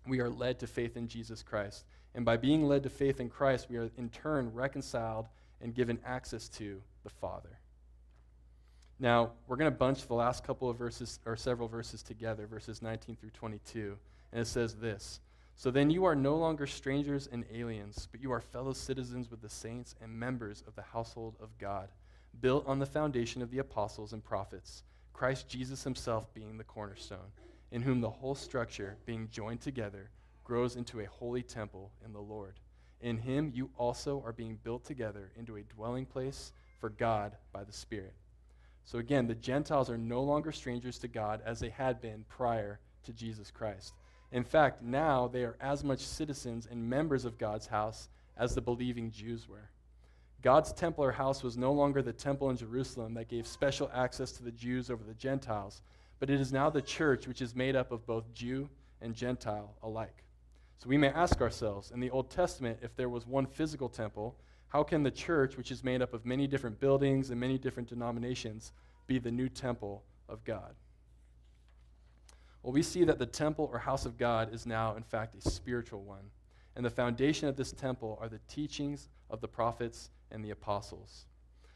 we 0.08 0.20
are 0.20 0.30
led 0.30 0.60
to 0.60 0.68
faith 0.68 0.98
in 0.98 1.08
Jesus 1.08 1.44
Christ. 1.44 1.86
And 2.15 2.25
by 2.25 2.38
being 2.38 2.68
led 2.68 2.84
to 2.84 2.89
faith 2.89 3.20
in 3.20 3.30
Christ, 3.30 3.68
we 3.70 3.77
are 3.77 3.89
in 3.98 4.10
turn 4.10 4.51
reconciled 4.53 5.27
and 5.62 5.74
given 5.74 6.00
access 6.06 6.50
to 6.50 6.82
the 7.03 7.10
Father. 7.10 7.60
Now, 9.00 9.32
we're 9.48 9.58
going 9.58 9.72
to 9.72 9.77
bunch 9.77 10.08
the 10.08 10.13
last 10.13 10.44
couple 10.44 10.70
of 10.70 10.77
verses, 10.77 11.20
or 11.25 11.36
several 11.36 11.68
verses 11.68 12.03
together, 12.03 12.46
verses 12.46 12.82
19 12.82 13.15
through 13.15 13.32
22. 13.32 13.98
And 14.32 14.41
it 14.41 14.48
says 14.48 14.75
this 14.75 15.20
So 15.56 15.72
then 15.72 15.89
you 15.89 16.06
are 16.06 16.15
no 16.15 16.36
longer 16.36 16.68
strangers 16.68 17.27
and 17.32 17.46
aliens, 17.53 18.07
but 18.12 18.22
you 18.22 18.31
are 18.31 18.42
fellow 18.42 18.74
citizens 18.74 19.31
with 19.31 19.42
the 19.42 19.50
saints 19.50 19.96
and 20.01 20.12
members 20.12 20.64
of 20.68 20.75
the 20.75 20.81
household 20.81 21.36
of 21.42 21.57
God, 21.57 21.90
built 22.39 22.65
on 22.67 22.79
the 22.79 22.85
foundation 22.85 23.41
of 23.41 23.51
the 23.51 23.59
apostles 23.59 24.13
and 24.13 24.24
prophets, 24.24 24.83
Christ 25.13 25.50
Jesus 25.50 25.83
himself 25.83 26.33
being 26.33 26.57
the 26.57 26.63
cornerstone, 26.63 27.31
in 27.72 27.81
whom 27.81 28.01
the 28.01 28.09
whole 28.09 28.35
structure, 28.35 28.98
being 29.05 29.27
joined 29.31 29.61
together, 29.61 30.09
grows 30.44 30.75
into 30.75 31.00
a 31.00 31.05
holy 31.05 31.44
temple 31.44 31.91
in 32.05 32.13
the 32.13 32.20
Lord. 32.20 32.59
In 33.01 33.17
him 33.17 33.51
you 33.53 33.70
also 33.77 34.22
are 34.25 34.33
being 34.33 34.59
built 34.63 34.83
together 34.85 35.31
into 35.37 35.57
a 35.57 35.63
dwelling 35.63 36.05
place 36.05 36.53
for 36.79 36.89
God 36.89 37.35
by 37.51 37.63
the 37.63 37.74
Spirit. 37.74 38.13
So 38.83 39.00
again, 39.00 39.27
the 39.27 39.35
Gentiles 39.35 39.89
are 39.89 39.98
no 39.98 40.24
longer 40.24 40.51
strangers 40.51 40.98
to 41.00 41.07
God 41.07 41.41
as 41.46 41.59
they 41.59 41.70
had 41.70 42.01
been 42.01 42.25
prior 42.27 42.79
to 43.03 43.13
Jesus 43.13 43.51
Christ. 43.51 43.94
In 44.31 44.44
fact, 44.44 44.81
now 44.81 45.27
they 45.27 45.44
are 45.44 45.57
as 45.59 45.83
much 45.83 46.00
citizens 46.00 46.67
and 46.70 46.89
members 46.89 47.25
of 47.25 47.37
God's 47.37 47.67
house 47.67 48.09
as 48.37 48.55
the 48.55 48.61
believing 48.61 49.11
Jews 49.11 49.48
were. 49.48 49.70
God's 50.42 50.74
temple 50.74 51.04
or 51.04 51.12
house 51.12 51.44
was 51.44 51.58
no 51.58 51.72
longer 51.72 52.01
the 52.01 52.14
temple 52.14 52.50
in 52.50 52.58
Jerusalem 52.58 53.14
that 53.14 53.27
gave 53.27 53.46
special 53.46 53.92
access 53.94 54.32
to 54.34 54.44
the 54.44 54.51
Jews 54.51 54.90
over 54.90 55.04
the 55.04 55.14
Gentiles, 55.14 55.82
but 56.20 56.30
it 56.30 56.40
is 56.40 56.51
now 56.51 56.70
the 56.70 56.82
church 56.82 57.27
which 57.27 57.42
is 57.42 57.56
made 57.56 57.75
up 57.75 57.92
of 57.92 58.06
both 58.08 58.34
Jew 58.34 58.70
and 59.01 59.14
Gentile 59.14 59.75
alike. 59.84 60.24
So 60.77 60.90
we 60.90 60.98
may 60.98 61.10
ask 61.10 61.42
ourselves 61.42 61.92
in 61.92 62.00
the 62.00 62.10
Old 62.10 62.32
Testament, 62.32 62.80
if 62.82 62.96
there 62.96 63.10
was 63.10 63.27
one 63.27 63.46
physical 63.46 63.88
temple, 63.88 64.36
how 64.70 64.82
can 64.82 65.04
the 65.04 65.12
church, 65.12 65.58
which 65.58 65.70
is 65.70 65.84
made 65.84 66.01
up 66.01 66.14
of 66.14 66.25
many 66.25 66.48
different 66.48 66.80
buildings 66.80 67.30
and 67.30 67.40
many 67.40 67.58
different 67.58 67.90
denominations, 67.90 68.72
be 69.06 69.20
the 69.20 69.30
new 69.30 69.48
temple 69.50 70.04
of 70.27 70.44
God? 70.44 70.74
Well, 72.64 72.74
we 72.74 72.82
see 72.82 73.04
that 73.04 73.20
the 73.20 73.25
temple 73.25 73.70
or 73.72 73.80
house 73.80 74.06
of 74.06 74.18
God 74.18 74.54
is 74.54 74.66
now, 74.66 74.96
in 74.96 75.04
fact, 75.04 75.36
a 75.36 75.50
spiritual 75.50 76.01
one. 76.01 76.32
And 76.75 76.86
the 76.86 76.90
foundation 76.90 77.48
of 77.48 77.58
this 77.58 77.72
temple 77.72 78.18
are 78.22 78.30
the 78.30 78.40
teachings 78.48 79.10
of 79.30 79.42
the 79.42 79.48
prophets 79.48 80.10
and 80.31 80.44
the 80.44 80.51
apostles. 80.51 81.25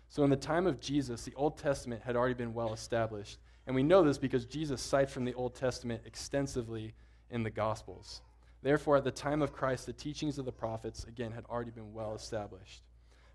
So, 0.09 0.23
in 0.23 0.29
the 0.29 0.35
time 0.35 0.67
of 0.67 0.79
Jesus, 0.79 1.23
the 1.23 1.35
Old 1.35 1.57
Testament 1.57 2.03
had 2.03 2.15
already 2.15 2.35
been 2.35 2.53
well 2.53 2.73
established. 2.73 3.39
And 3.67 3.75
we 3.75 3.83
know 3.83 4.03
this 4.03 4.17
because 4.17 4.45
Jesus 4.45 4.81
cites 4.81 5.11
from 5.11 5.25
the 5.25 5.33
Old 5.33 5.55
Testament 5.55 6.03
extensively 6.05 6.93
in 7.31 7.43
the 7.43 7.49
Gospels. 7.49 8.21
Therefore, 8.61 8.97
at 8.97 9.03
the 9.03 9.11
time 9.11 9.41
of 9.41 9.53
Christ, 9.53 9.85
the 9.85 9.93
teachings 9.93 10.37
of 10.37 10.45
the 10.45 10.51
prophets, 10.51 11.03
again, 11.03 11.31
had 11.31 11.45
already 11.45 11.71
been 11.71 11.93
well 11.93 12.15
established. 12.15 12.81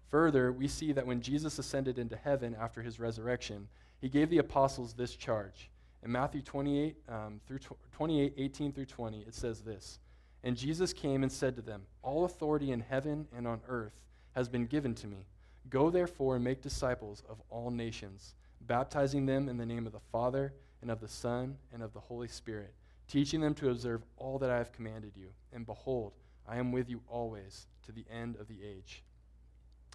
Further, 0.09 0.53
we 0.53 0.67
see 0.67 0.93
that 0.93 1.07
when 1.07 1.21
Jesus 1.21 1.59
ascended 1.59 1.99
into 1.99 2.17
heaven 2.17 2.57
after 2.61 2.83
his 2.83 2.99
resurrection, 2.99 3.69
he 4.01 4.09
gave 4.09 4.31
the 4.31 4.39
apostles 4.39 4.95
this 4.95 5.15
charge. 5.15 5.71
In 6.03 6.11
Matthew 6.11 6.43
28, 6.43 6.97
um, 7.09 7.41
through 7.47 7.59
28, 7.93 8.35
18 8.37 8.73
through 8.73 8.87
20, 8.87 9.21
it 9.21 9.35
says 9.35 9.61
this 9.61 10.01
And 10.43 10.57
Jesus 10.57 10.93
came 10.93 11.23
and 11.23 11.31
said 11.31 11.55
to 11.57 11.63
them, 11.63 11.83
All 12.03 12.25
authority 12.25 12.73
in 12.73 12.81
heaven 12.81 13.29
and 13.37 13.47
on 13.47 13.61
earth 13.69 14.03
has 14.35 14.49
been 14.49 14.67
given 14.67 14.95
to 14.97 15.07
me. 15.07 15.27
Go 15.69 15.91
therefore 15.91 16.37
and 16.37 16.45
make 16.45 16.63
disciples 16.63 17.23
of 17.29 17.41
all 17.51 17.71
nations, 17.71 18.35
baptizing 18.63 19.27
them 19.27 19.49
in 19.49 19.57
the 19.57 19.67
name 19.67 19.87
of 19.87 19.93
the 19.93 20.01
Father, 20.13 20.53
and 20.83 20.91
of 20.91 21.01
the 21.01 21.09
Son, 21.09 21.57
and 21.73 21.83
of 21.83 21.93
the 21.93 22.01
Holy 22.01 22.29
Spirit 22.29 22.75
teaching 23.11 23.41
them 23.41 23.55
to 23.55 23.71
observe 23.71 24.03
all 24.17 24.39
that 24.39 24.51
I 24.51 24.59
have 24.59 24.73
commanded 24.73 25.13
you. 25.17 25.31
And 25.53 25.67
behold, 25.67 26.13
I 26.49 26.59
am 26.59 26.71
with 26.71 26.89
you 26.89 27.01
always 27.09 27.67
to 27.85 27.93
the 27.93 28.05
end 28.11 28.37
of 28.37 28.47
the 28.47 28.63
age. 28.65 29.03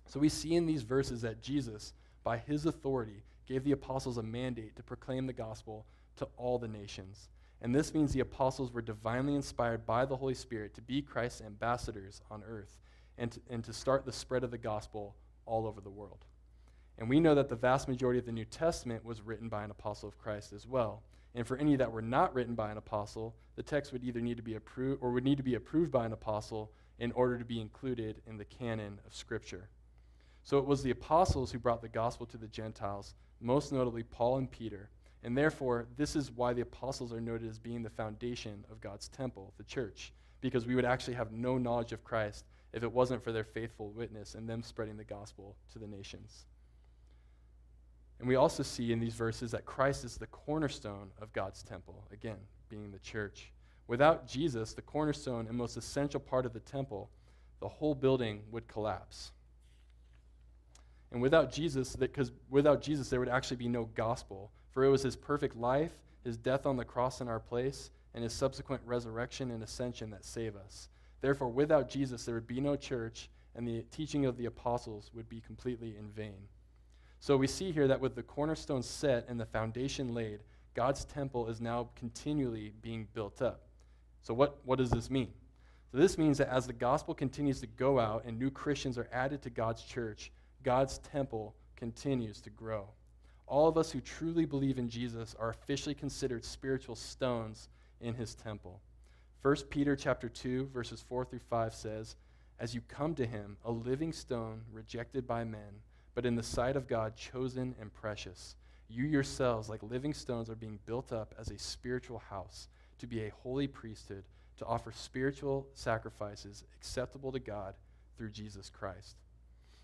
So 0.08 0.19
we 0.19 0.30
see 0.30 0.56
in 0.56 0.65
these 0.65 0.84
verses 0.84 1.21
that 1.21 1.41
Jesus, 1.41 1.93
by 2.24 2.38
his 2.38 2.65
authority, 2.65 3.24
gave 3.48 3.63
the 3.63 3.71
apostles 3.71 4.17
a 4.17 4.24
mandate 4.24 4.76
to 4.76 4.84
proclaim 4.84 5.28
the 5.28 5.34
gospel 5.34 5.86
to 6.17 6.28
all 6.36 6.60
the 6.60 6.67
nations. 6.67 7.30
And 7.62 7.74
this 7.74 7.93
means 7.93 8.12
the 8.12 8.19
apostles 8.19 8.74
were 8.74 8.82
divinely 8.82 9.36
inspired 9.36 9.86
by 9.86 10.06
the 10.06 10.17
Holy 10.17 10.34
Spirit 10.34 10.74
to 10.76 10.82
be 10.82 11.02
Christ's 11.02 11.41
ambassadors 11.41 12.21
on 12.30 12.43
earth 12.43 12.78
and 13.17 13.32
to, 13.32 13.39
and 13.49 13.63
to 13.63 13.73
start 13.73 14.06
the 14.06 14.12
spread 14.12 14.43
of 14.43 14.51
the 14.51 14.58
gospel 14.58 15.15
all 15.45 15.65
over 15.65 15.82
the 15.82 15.89
world. 15.89 16.25
And 16.97 17.10
we 17.10 17.19
know 17.19 17.36
that 17.36 17.49
the 17.49 17.56
vast 17.56 17.88
majority 17.88 18.19
of 18.19 18.25
the 18.25 18.32
New 18.32 18.45
Testament 18.45 19.04
was 19.04 19.21
written 19.21 19.49
by 19.49 19.63
an 19.63 19.71
apostle 19.71 20.08
of 20.08 20.17
Christ 20.17 20.54
as 20.54 20.65
well. 20.67 21.04
And 21.34 21.45
for 21.45 21.58
any 21.58 21.75
that 21.75 21.91
were 21.91 22.01
not 22.01 22.34
written 22.34 22.56
by 22.56 22.71
an 22.71 22.78
apostle, 22.78 23.36
the 23.56 23.63
text 23.63 23.91
would 23.91 24.04
either 24.04 24.21
need 24.21 24.38
to 24.38 24.43
be 24.43 24.56
approved 24.56 25.01
or 25.04 25.12
would 25.12 25.25
need 25.25 25.38
to 25.38 25.43
be 25.43 25.56
approved 25.56 25.91
by 25.91 26.06
an 26.06 26.13
apostle 26.13 26.71
in 26.99 27.12
order 27.12 27.38
to 27.38 27.43
be 27.43 27.60
included 27.60 28.21
in 28.25 28.38
the 28.38 28.45
canon 28.45 28.99
of 29.06 29.13
Scripture. 29.13 29.67
So 30.43 30.58
it 30.60 30.65
was 30.65 30.84
the 30.84 30.91
apostles 30.91 31.51
who 31.51 31.60
brought 31.60 31.82
the 31.82 31.89
gospel 31.89 32.25
to 32.28 32.38
the 32.38 32.47
Gentiles, 32.47 33.15
most 33.41 33.73
notably 33.73 34.04
Paul 34.04 34.38
and 34.38 34.49
Peter. 34.49 34.89
And 35.23 35.38
therefore, 35.38 35.88
this 35.97 36.15
is 36.15 36.32
why 36.32 36.54
the 36.54 36.62
apostles 36.62 37.12
are 37.12 37.19
noted 37.19 37.49
as 37.49 37.60
being 37.60 37.84
the 37.84 37.89
foundation 37.89 38.63
of 38.71 38.80
God's 38.80 39.10
temple, 39.10 39.54
the 39.58 39.63
church, 39.63 40.13
because 40.39 40.65
we 40.65 40.75
would 40.75 40.86
actually 40.86 41.15
have 41.15 41.32
no 41.34 41.58
knowledge 41.58 41.91
of 41.91 42.04
Christ 42.04 42.45
if 42.75 42.83
it 42.83 42.91
wasn't 42.91 43.23
for 43.23 43.31
their 43.31 43.45
faithful 43.45 43.89
witness 43.91 44.35
and 44.35 44.47
them 44.47 44.61
spreading 44.61 44.97
the 44.97 45.03
gospel 45.03 45.55
to 45.71 45.79
the 45.79 45.88
nations. 45.88 46.45
And 48.19 48.27
we 48.27 48.35
also 48.35 48.63
see 48.63 48.91
in 48.91 48.99
these 48.99 49.13
verses 49.13 49.51
that 49.51 49.65
Christ 49.65 50.03
is 50.03 50.17
the 50.17 50.27
cornerstone 50.27 51.09
of 51.21 51.31
God's 51.31 51.63
temple, 51.63 52.05
again, 52.11 52.38
being 52.69 52.91
the 52.91 52.99
church. 52.99 53.53
Without 53.88 54.27
Jesus, 54.27 54.73
the 54.73 54.81
cornerstone 54.81 55.47
and 55.47 55.57
most 55.57 55.77
essential 55.77 56.19
part 56.19 56.45
of 56.45 56.51
the 56.51 56.59
temple, 56.59 57.09
the 57.61 57.67
whole 57.67 57.95
building 57.95 58.41
would 58.51 58.67
collapse. 58.67 59.31
And 61.11 61.21
without 61.21 61.53
Jesus, 61.53 61.95
because 61.95 62.33
without 62.49 62.81
Jesus, 62.81 63.09
there 63.09 63.21
would 63.21 63.29
actually 63.29 63.57
be 63.57 63.69
no 63.69 63.85
gospel, 63.95 64.51
for 64.71 64.83
it 64.83 64.89
was 64.89 65.03
his 65.03 65.15
perfect 65.15 65.55
life, 65.55 65.93
his 66.25 66.35
death 66.35 66.65
on 66.65 66.75
the 66.75 66.83
cross 66.83 67.21
in 67.21 67.29
our 67.29 67.39
place, 67.39 67.89
and 68.13 68.21
his 68.21 68.33
subsequent 68.33 68.81
resurrection 68.85 69.51
and 69.51 69.63
ascension 69.63 70.09
that 70.09 70.25
save 70.25 70.57
us. 70.57 70.89
Therefore, 71.25 71.49
without 71.49 71.89
Jesus, 71.89 72.23
there 72.23 72.35
would 72.35 72.45
be 72.45 72.61
no 72.61 72.75
church, 72.75 73.31
and 73.55 73.67
the 73.67 73.81
teaching 73.89 74.27
of 74.27 74.38
the 74.38 74.45
apostles 74.45 75.09
would 75.15 75.27
be 75.27 75.41
completely 75.41 75.95
in 75.97 76.07
vain. 76.09 76.38
So 77.19 77.35
we 77.35 77.47
see 77.47 77.71
here 77.71 77.88
that 77.88 77.99
with 77.99 78.13
the 78.13 78.21
cornerstone 78.21 78.83
set 78.83 79.27
and 79.27 79.39
the 79.39 79.47
foundation 79.47 80.13
laid, 80.13 80.41
God's 80.75 81.03
temple 81.03 81.47
is 81.47 81.59
now 81.59 81.89
continually 81.95 82.73
being 82.83 83.07
built 83.15 83.41
up. 83.41 83.63
So, 84.21 84.35
what, 84.35 84.59
what 84.65 84.77
does 84.77 84.91
this 84.91 85.09
mean? 85.09 85.33
So, 85.91 85.97
this 85.97 86.19
means 86.19 86.38
that 86.38 86.53
as 86.53 86.67
the 86.67 86.73
gospel 86.73 87.15
continues 87.15 87.59
to 87.61 87.65
go 87.65 87.99
out 87.99 88.25
and 88.25 88.38
new 88.38 88.51
Christians 88.51 88.99
are 88.99 89.09
added 89.11 89.41
to 89.41 89.49
God's 89.49 89.81
church, 89.81 90.31
God's 90.61 90.99
temple 90.99 91.55
continues 91.75 92.39
to 92.41 92.51
grow. 92.51 92.85
All 93.47 93.67
of 93.67 93.79
us 93.79 93.89
who 93.89 93.99
truly 93.99 94.45
believe 94.45 94.77
in 94.77 94.89
Jesus 94.89 95.35
are 95.39 95.49
officially 95.49 95.95
considered 95.95 96.45
spiritual 96.45 96.95
stones 96.95 97.69
in 97.99 98.13
his 98.13 98.35
temple. 98.35 98.79
1 99.45 99.55
Peter 99.69 99.95
chapter 99.95 100.27
2 100.27 100.65
verses 100.73 101.03
4 101.03 101.23
through 101.23 101.38
5 101.38 101.75
says, 101.75 102.15
"As 102.58 102.73
you 102.73 102.81
come 102.81 103.13
to 103.13 103.27
him, 103.27 103.58
a 103.63 103.71
living 103.71 104.12
stone 104.12 104.65
rejected 104.71 105.27
by 105.27 105.43
men, 105.43 105.84
but 106.15 106.25
in 106.25 106.34
the 106.34 106.41
sight 106.41 106.75
of 106.75 106.88
God 106.88 107.15
chosen 107.15 107.75
and 107.79 107.93
precious, 107.93 108.55
you 108.88 109.05
yourselves 109.05 109.69
like 109.69 109.84
living 109.84 110.15
stones 110.15 110.49
are 110.49 110.55
being 110.55 110.79
built 110.88 111.13
up 111.13 111.36
as 111.38 111.51
a 111.51 111.60
spiritual 111.60 112.17
house 112.17 112.69
to 112.97 113.05
be 113.05 113.21
a 113.21 113.29
holy 113.29 113.67
priesthood, 113.67 114.23
to 114.58 114.65
offer 114.65 114.91
spiritual 114.91 115.69
sacrifices 115.75 116.63
acceptable 116.73 117.31
to 117.31 117.39
God 117.39 117.75
through 118.17 118.31
Jesus 118.31 118.71
Christ." 118.71 119.15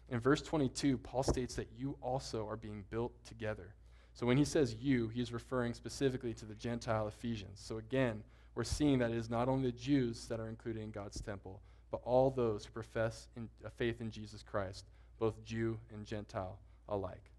In 0.10 0.20
verse 0.20 0.42
22, 0.42 0.98
Paul 0.98 1.22
states 1.22 1.54
that 1.54 1.72
you 1.74 2.00
also 2.02 2.48
are 2.48 2.58
being 2.58 2.82
built 2.90 3.14
together. 3.26 3.76
So 4.16 4.26
when 4.26 4.40
he 4.40 4.46
says 4.46 4.74
you, 4.74 5.10
he's 5.10 5.32
referring 5.32 5.76
specifically 5.76 6.34
to 6.34 6.48
the 6.48 6.56
Gentile 6.56 7.08
Ephesians. 7.08 7.60
So 7.60 7.78
again, 7.78 8.24
we're 8.56 8.64
seeing 8.64 9.00
that 9.00 9.12
it 9.12 9.18
is 9.18 9.30
not 9.30 9.48
only 9.48 9.72
the 9.72 9.78
Jews 9.78 10.28
that 10.28 10.40
are 10.40 10.50
included 10.50 10.84
in 10.84 10.92
God's 10.92 11.22
temple, 11.22 11.62
but 11.90 12.02
all 12.04 12.30
those 12.30 12.66
who 12.66 12.72
profess 12.72 13.28
in, 13.36 13.50
a 13.66 13.70
faith 13.70 14.02
in 14.02 14.12
Jesus 14.12 14.44
Christ, 14.44 14.86
both 15.20 15.44
Jew 15.44 15.78
and 15.94 16.06
Gentile 16.06 16.58
alike. 16.90 17.32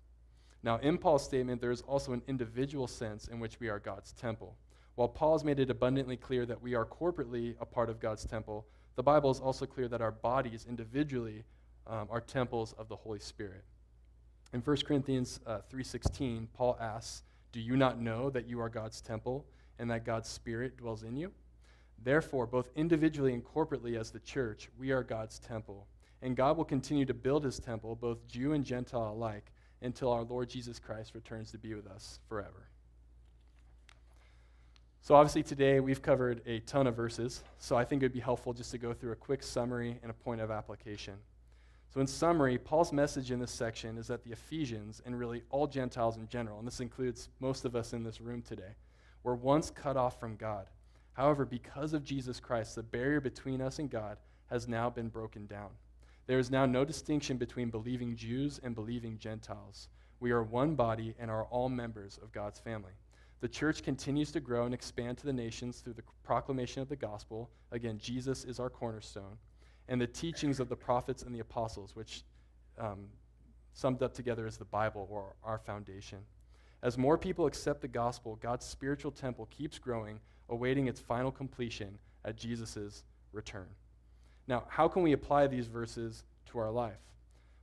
Now, 0.62 0.78
in 0.78 0.96
Paul's 0.98 1.24
statement, 1.24 1.60
there 1.60 1.70
is 1.70 1.82
also 1.82 2.12
an 2.12 2.22
individual 2.28 2.86
sense 2.86 3.28
in 3.28 3.40
which 3.40 3.58
we 3.58 3.68
are 3.68 3.78
God's 3.78 4.12
temple. 4.12 4.56
While 4.94 5.08
Paul 5.08 5.32
has 5.32 5.44
made 5.44 5.58
it 5.58 5.70
abundantly 5.70 6.16
clear 6.16 6.46
that 6.46 6.62
we 6.62 6.74
are 6.74 6.84
corporately 6.84 7.56
a 7.60 7.66
part 7.66 7.90
of 7.90 7.98
God's 7.98 8.24
temple, 8.24 8.66
the 8.94 9.02
Bible 9.02 9.30
is 9.30 9.40
also 9.40 9.66
clear 9.66 9.88
that 9.88 10.02
our 10.02 10.12
bodies 10.12 10.66
individually 10.68 11.44
um, 11.86 12.06
are 12.10 12.20
temples 12.20 12.74
of 12.78 12.88
the 12.88 12.96
Holy 12.96 13.18
Spirit. 13.18 13.64
In 14.52 14.60
1 14.60 14.76
Corinthians 14.86 15.40
uh, 15.46 15.60
3:16, 15.72 16.46
Paul 16.52 16.76
asks, 16.78 17.22
"Do 17.52 17.60
you 17.60 17.74
not 17.76 17.98
know 17.98 18.28
that 18.30 18.46
you 18.46 18.60
are 18.60 18.68
God's 18.68 19.00
temple 19.00 19.46
and 19.82 19.90
that 19.90 20.06
God's 20.06 20.28
Spirit 20.28 20.78
dwells 20.78 21.02
in 21.02 21.16
you? 21.16 21.32
Therefore, 22.02 22.46
both 22.46 22.70
individually 22.76 23.34
and 23.34 23.44
corporately 23.44 23.98
as 23.98 24.10
the 24.10 24.20
church, 24.20 24.70
we 24.78 24.92
are 24.92 25.02
God's 25.02 25.38
temple, 25.38 25.88
and 26.22 26.36
God 26.36 26.56
will 26.56 26.64
continue 26.64 27.04
to 27.04 27.12
build 27.12 27.44
his 27.44 27.58
temple, 27.58 27.96
both 27.96 28.26
Jew 28.28 28.52
and 28.52 28.64
Gentile 28.64 29.12
alike, 29.12 29.52
until 29.82 30.12
our 30.12 30.22
Lord 30.22 30.48
Jesus 30.48 30.78
Christ 30.78 31.14
returns 31.14 31.50
to 31.50 31.58
be 31.58 31.74
with 31.74 31.88
us 31.88 32.20
forever." 32.28 32.68
So, 35.00 35.16
obviously, 35.16 35.42
today 35.42 35.80
we've 35.80 36.00
covered 36.00 36.42
a 36.46 36.60
ton 36.60 36.86
of 36.86 36.94
verses, 36.94 37.42
so 37.58 37.76
I 37.76 37.84
think 37.84 38.02
it 38.02 38.06
would 38.06 38.12
be 38.12 38.20
helpful 38.20 38.52
just 38.52 38.70
to 38.70 38.78
go 38.78 38.94
through 38.94 39.10
a 39.10 39.16
quick 39.16 39.42
summary 39.42 39.98
and 40.02 40.12
a 40.12 40.14
point 40.14 40.40
of 40.40 40.52
application. 40.52 41.18
So, 41.88 42.00
in 42.00 42.06
summary, 42.06 42.56
Paul's 42.56 42.92
message 42.92 43.32
in 43.32 43.40
this 43.40 43.50
section 43.50 43.98
is 43.98 44.06
that 44.06 44.22
the 44.22 44.30
Ephesians, 44.30 45.02
and 45.04 45.18
really 45.18 45.42
all 45.50 45.66
Gentiles 45.66 46.16
in 46.18 46.28
general, 46.28 46.60
and 46.60 46.66
this 46.68 46.78
includes 46.78 47.28
most 47.40 47.64
of 47.64 47.74
us 47.74 47.92
in 47.92 48.04
this 48.04 48.20
room 48.20 48.42
today, 48.42 48.76
were 49.22 49.34
once 49.34 49.70
cut 49.70 49.96
off 49.96 50.18
from 50.18 50.36
God. 50.36 50.66
However, 51.14 51.44
because 51.44 51.92
of 51.92 52.04
Jesus 52.04 52.40
Christ, 52.40 52.74
the 52.74 52.82
barrier 52.82 53.20
between 53.20 53.60
us 53.60 53.78
and 53.78 53.90
God 53.90 54.16
has 54.46 54.68
now 54.68 54.90
been 54.90 55.08
broken 55.08 55.46
down. 55.46 55.70
There 56.26 56.38
is 56.38 56.50
now 56.50 56.66
no 56.66 56.84
distinction 56.84 57.36
between 57.36 57.70
believing 57.70 58.16
Jews 58.16 58.60
and 58.62 58.74
believing 58.74 59.18
Gentiles. 59.18 59.88
We 60.20 60.30
are 60.30 60.42
one 60.42 60.74
body 60.74 61.14
and 61.18 61.30
are 61.30 61.44
all 61.44 61.68
members 61.68 62.18
of 62.22 62.32
God's 62.32 62.60
family. 62.60 62.92
The 63.40 63.48
church 63.48 63.82
continues 63.82 64.30
to 64.32 64.40
grow 64.40 64.66
and 64.66 64.72
expand 64.72 65.18
to 65.18 65.26
the 65.26 65.32
nations 65.32 65.80
through 65.80 65.94
the 65.94 66.04
proclamation 66.22 66.80
of 66.80 66.88
the 66.88 66.96
gospel. 66.96 67.50
Again, 67.72 67.98
Jesus 67.98 68.44
is 68.44 68.60
our 68.60 68.70
cornerstone 68.70 69.36
and 69.88 70.00
the 70.00 70.06
teachings 70.06 70.60
of 70.60 70.68
the 70.68 70.76
prophets 70.76 71.24
and 71.24 71.34
the 71.34 71.40
apostles, 71.40 71.96
which 71.96 72.22
um, 72.78 73.06
summed 73.72 74.02
up 74.02 74.14
together 74.14 74.46
as 74.46 74.56
the 74.56 74.64
Bible 74.64 75.08
or 75.10 75.34
our 75.42 75.58
foundation. 75.58 76.18
As 76.82 76.98
more 76.98 77.16
people 77.16 77.46
accept 77.46 77.80
the 77.80 77.88
gospel, 77.88 78.38
God's 78.42 78.66
spiritual 78.66 79.12
temple 79.12 79.46
keeps 79.50 79.78
growing, 79.78 80.18
awaiting 80.48 80.88
its 80.88 81.00
final 81.00 81.30
completion 81.30 81.98
at 82.24 82.36
Jesus' 82.36 83.04
return. 83.32 83.68
Now, 84.48 84.64
how 84.68 84.88
can 84.88 85.02
we 85.02 85.12
apply 85.12 85.46
these 85.46 85.68
verses 85.68 86.24
to 86.46 86.58
our 86.58 86.70
life? 86.70 86.98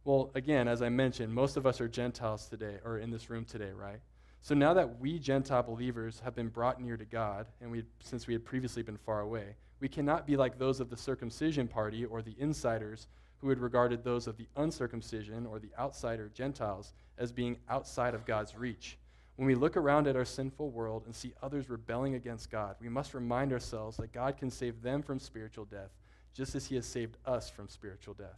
Well, 0.06 0.32
again, 0.36 0.70
as 0.70 0.82
I 0.82 0.88
mentioned, 0.88 1.34
most 1.34 1.58
of 1.58 1.68
us 1.68 1.82
are 1.82 1.88
Gentiles 1.90 2.48
today, 2.48 2.78
or 2.86 3.00
in 3.00 3.12
this 3.12 3.30
room 3.30 3.44
today, 3.44 3.72
right? 3.72 4.00
So 4.42 4.56
now 4.56 4.74
that 4.74 5.00
we 5.00 5.20
Gentile 5.20 5.64
believers 5.64 6.22
have 6.24 6.34
been 6.34 6.48
brought 6.48 6.82
near 6.82 6.96
to 6.96 7.04
God, 7.04 7.48
and 7.60 7.70
we, 7.70 7.84
since 8.00 8.26
we 8.26 8.34
had 8.34 8.46
previously 8.46 8.84
been 8.84 8.98
far 8.98 9.20
away, 9.20 9.56
we 9.82 9.90
cannot 9.90 10.26
be 10.26 10.38
like 10.38 10.58
those 10.58 10.80
of 10.80 10.90
the 10.90 10.96
circumcision 10.96 11.68
party 11.68 12.06
or 12.06 12.22
the 12.22 12.36
insiders 12.38 13.08
who 13.40 13.50
had 13.50 13.60
regarded 13.60 14.04
those 14.04 14.28
of 14.28 14.38
the 14.38 14.48
uncircumcision 14.56 15.46
or 15.46 15.60
the 15.60 15.72
outsider 15.78 16.32
Gentiles 16.34 16.94
as 17.18 17.34
being 17.34 17.58
outside 17.70 18.14
of 18.14 18.26
God's 18.26 18.56
reach. 18.56 18.98
When 19.40 19.48
we 19.48 19.56
look 19.56 19.78
around 19.78 20.06
at 20.06 20.18
our 20.18 20.26
sinful 20.26 20.70
world 20.72 21.04
and 21.06 21.16
see 21.16 21.32
others 21.42 21.70
rebelling 21.70 22.16
against 22.16 22.52
God, 22.52 22.76
we 22.82 22.90
must 22.90 23.14
remind 23.14 23.54
ourselves 23.54 23.96
that 23.96 24.12
God 24.12 24.36
can 24.36 24.52
save 24.52 24.82
them 24.82 25.02
from 25.02 25.18
spiritual 25.18 25.64
death, 25.64 25.92
just 26.34 26.56
as 26.56 26.66
He 26.66 26.76
has 26.76 26.86
saved 26.86 27.16
us 27.26 27.50
from 27.50 27.70
spiritual 27.70 28.16
death. 28.16 28.38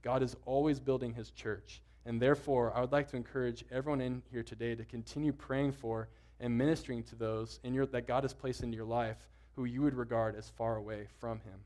God 0.00 0.22
is 0.22 0.36
always 0.46 0.80
building 0.80 1.12
His 1.12 1.30
church, 1.30 1.82
and 2.06 2.22
therefore, 2.22 2.72
I 2.74 2.80
would 2.80 2.90
like 2.90 3.06
to 3.08 3.18
encourage 3.18 3.66
everyone 3.70 4.00
in 4.00 4.22
here 4.32 4.42
today 4.42 4.74
to 4.74 4.84
continue 4.86 5.34
praying 5.34 5.72
for 5.72 6.08
and 6.40 6.56
ministering 6.56 7.02
to 7.02 7.16
those 7.16 7.60
in 7.62 7.74
your, 7.74 7.84
that 7.84 8.06
God 8.06 8.24
has 8.24 8.32
placed 8.32 8.62
into 8.62 8.78
your 8.78 8.86
life 8.86 9.28
who 9.56 9.66
you 9.66 9.82
would 9.82 9.92
regard 9.92 10.36
as 10.36 10.48
far 10.48 10.76
away 10.76 11.06
from 11.18 11.40
him. 11.40 11.60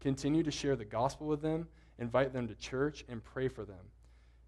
Continue 0.00 0.42
to 0.44 0.50
share 0.50 0.76
the 0.76 0.86
gospel 0.86 1.26
with 1.26 1.42
them, 1.42 1.68
invite 1.98 2.32
them 2.32 2.48
to 2.48 2.54
church, 2.54 3.04
and 3.06 3.22
pray 3.22 3.48
for 3.48 3.66
them. 3.66 3.90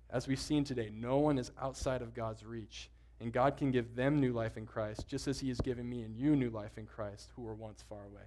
As 0.08 0.26
we've 0.26 0.40
seen 0.40 0.64
today, 0.64 0.90
no 0.94 1.18
one 1.18 1.36
is 1.36 1.52
outside 1.60 2.00
of 2.00 2.14
God's 2.14 2.42
reach, 2.42 2.88
and 3.20 3.32
God 3.32 3.56
can 3.56 3.70
give 3.70 3.96
them 3.96 4.20
new 4.20 4.32
life 4.32 4.56
in 4.56 4.66
Christ, 4.66 5.08
just 5.08 5.26
as 5.28 5.40
he 5.40 5.48
has 5.48 5.60
given 5.60 5.88
me 5.88 6.02
and 6.02 6.16
you 6.16 6.36
new 6.36 6.50
life 6.50 6.76
in 6.76 6.86
Christ 6.86 7.30
who 7.34 7.42
were 7.42 7.54
once 7.54 7.82
far 7.88 8.04
away. 8.04 8.22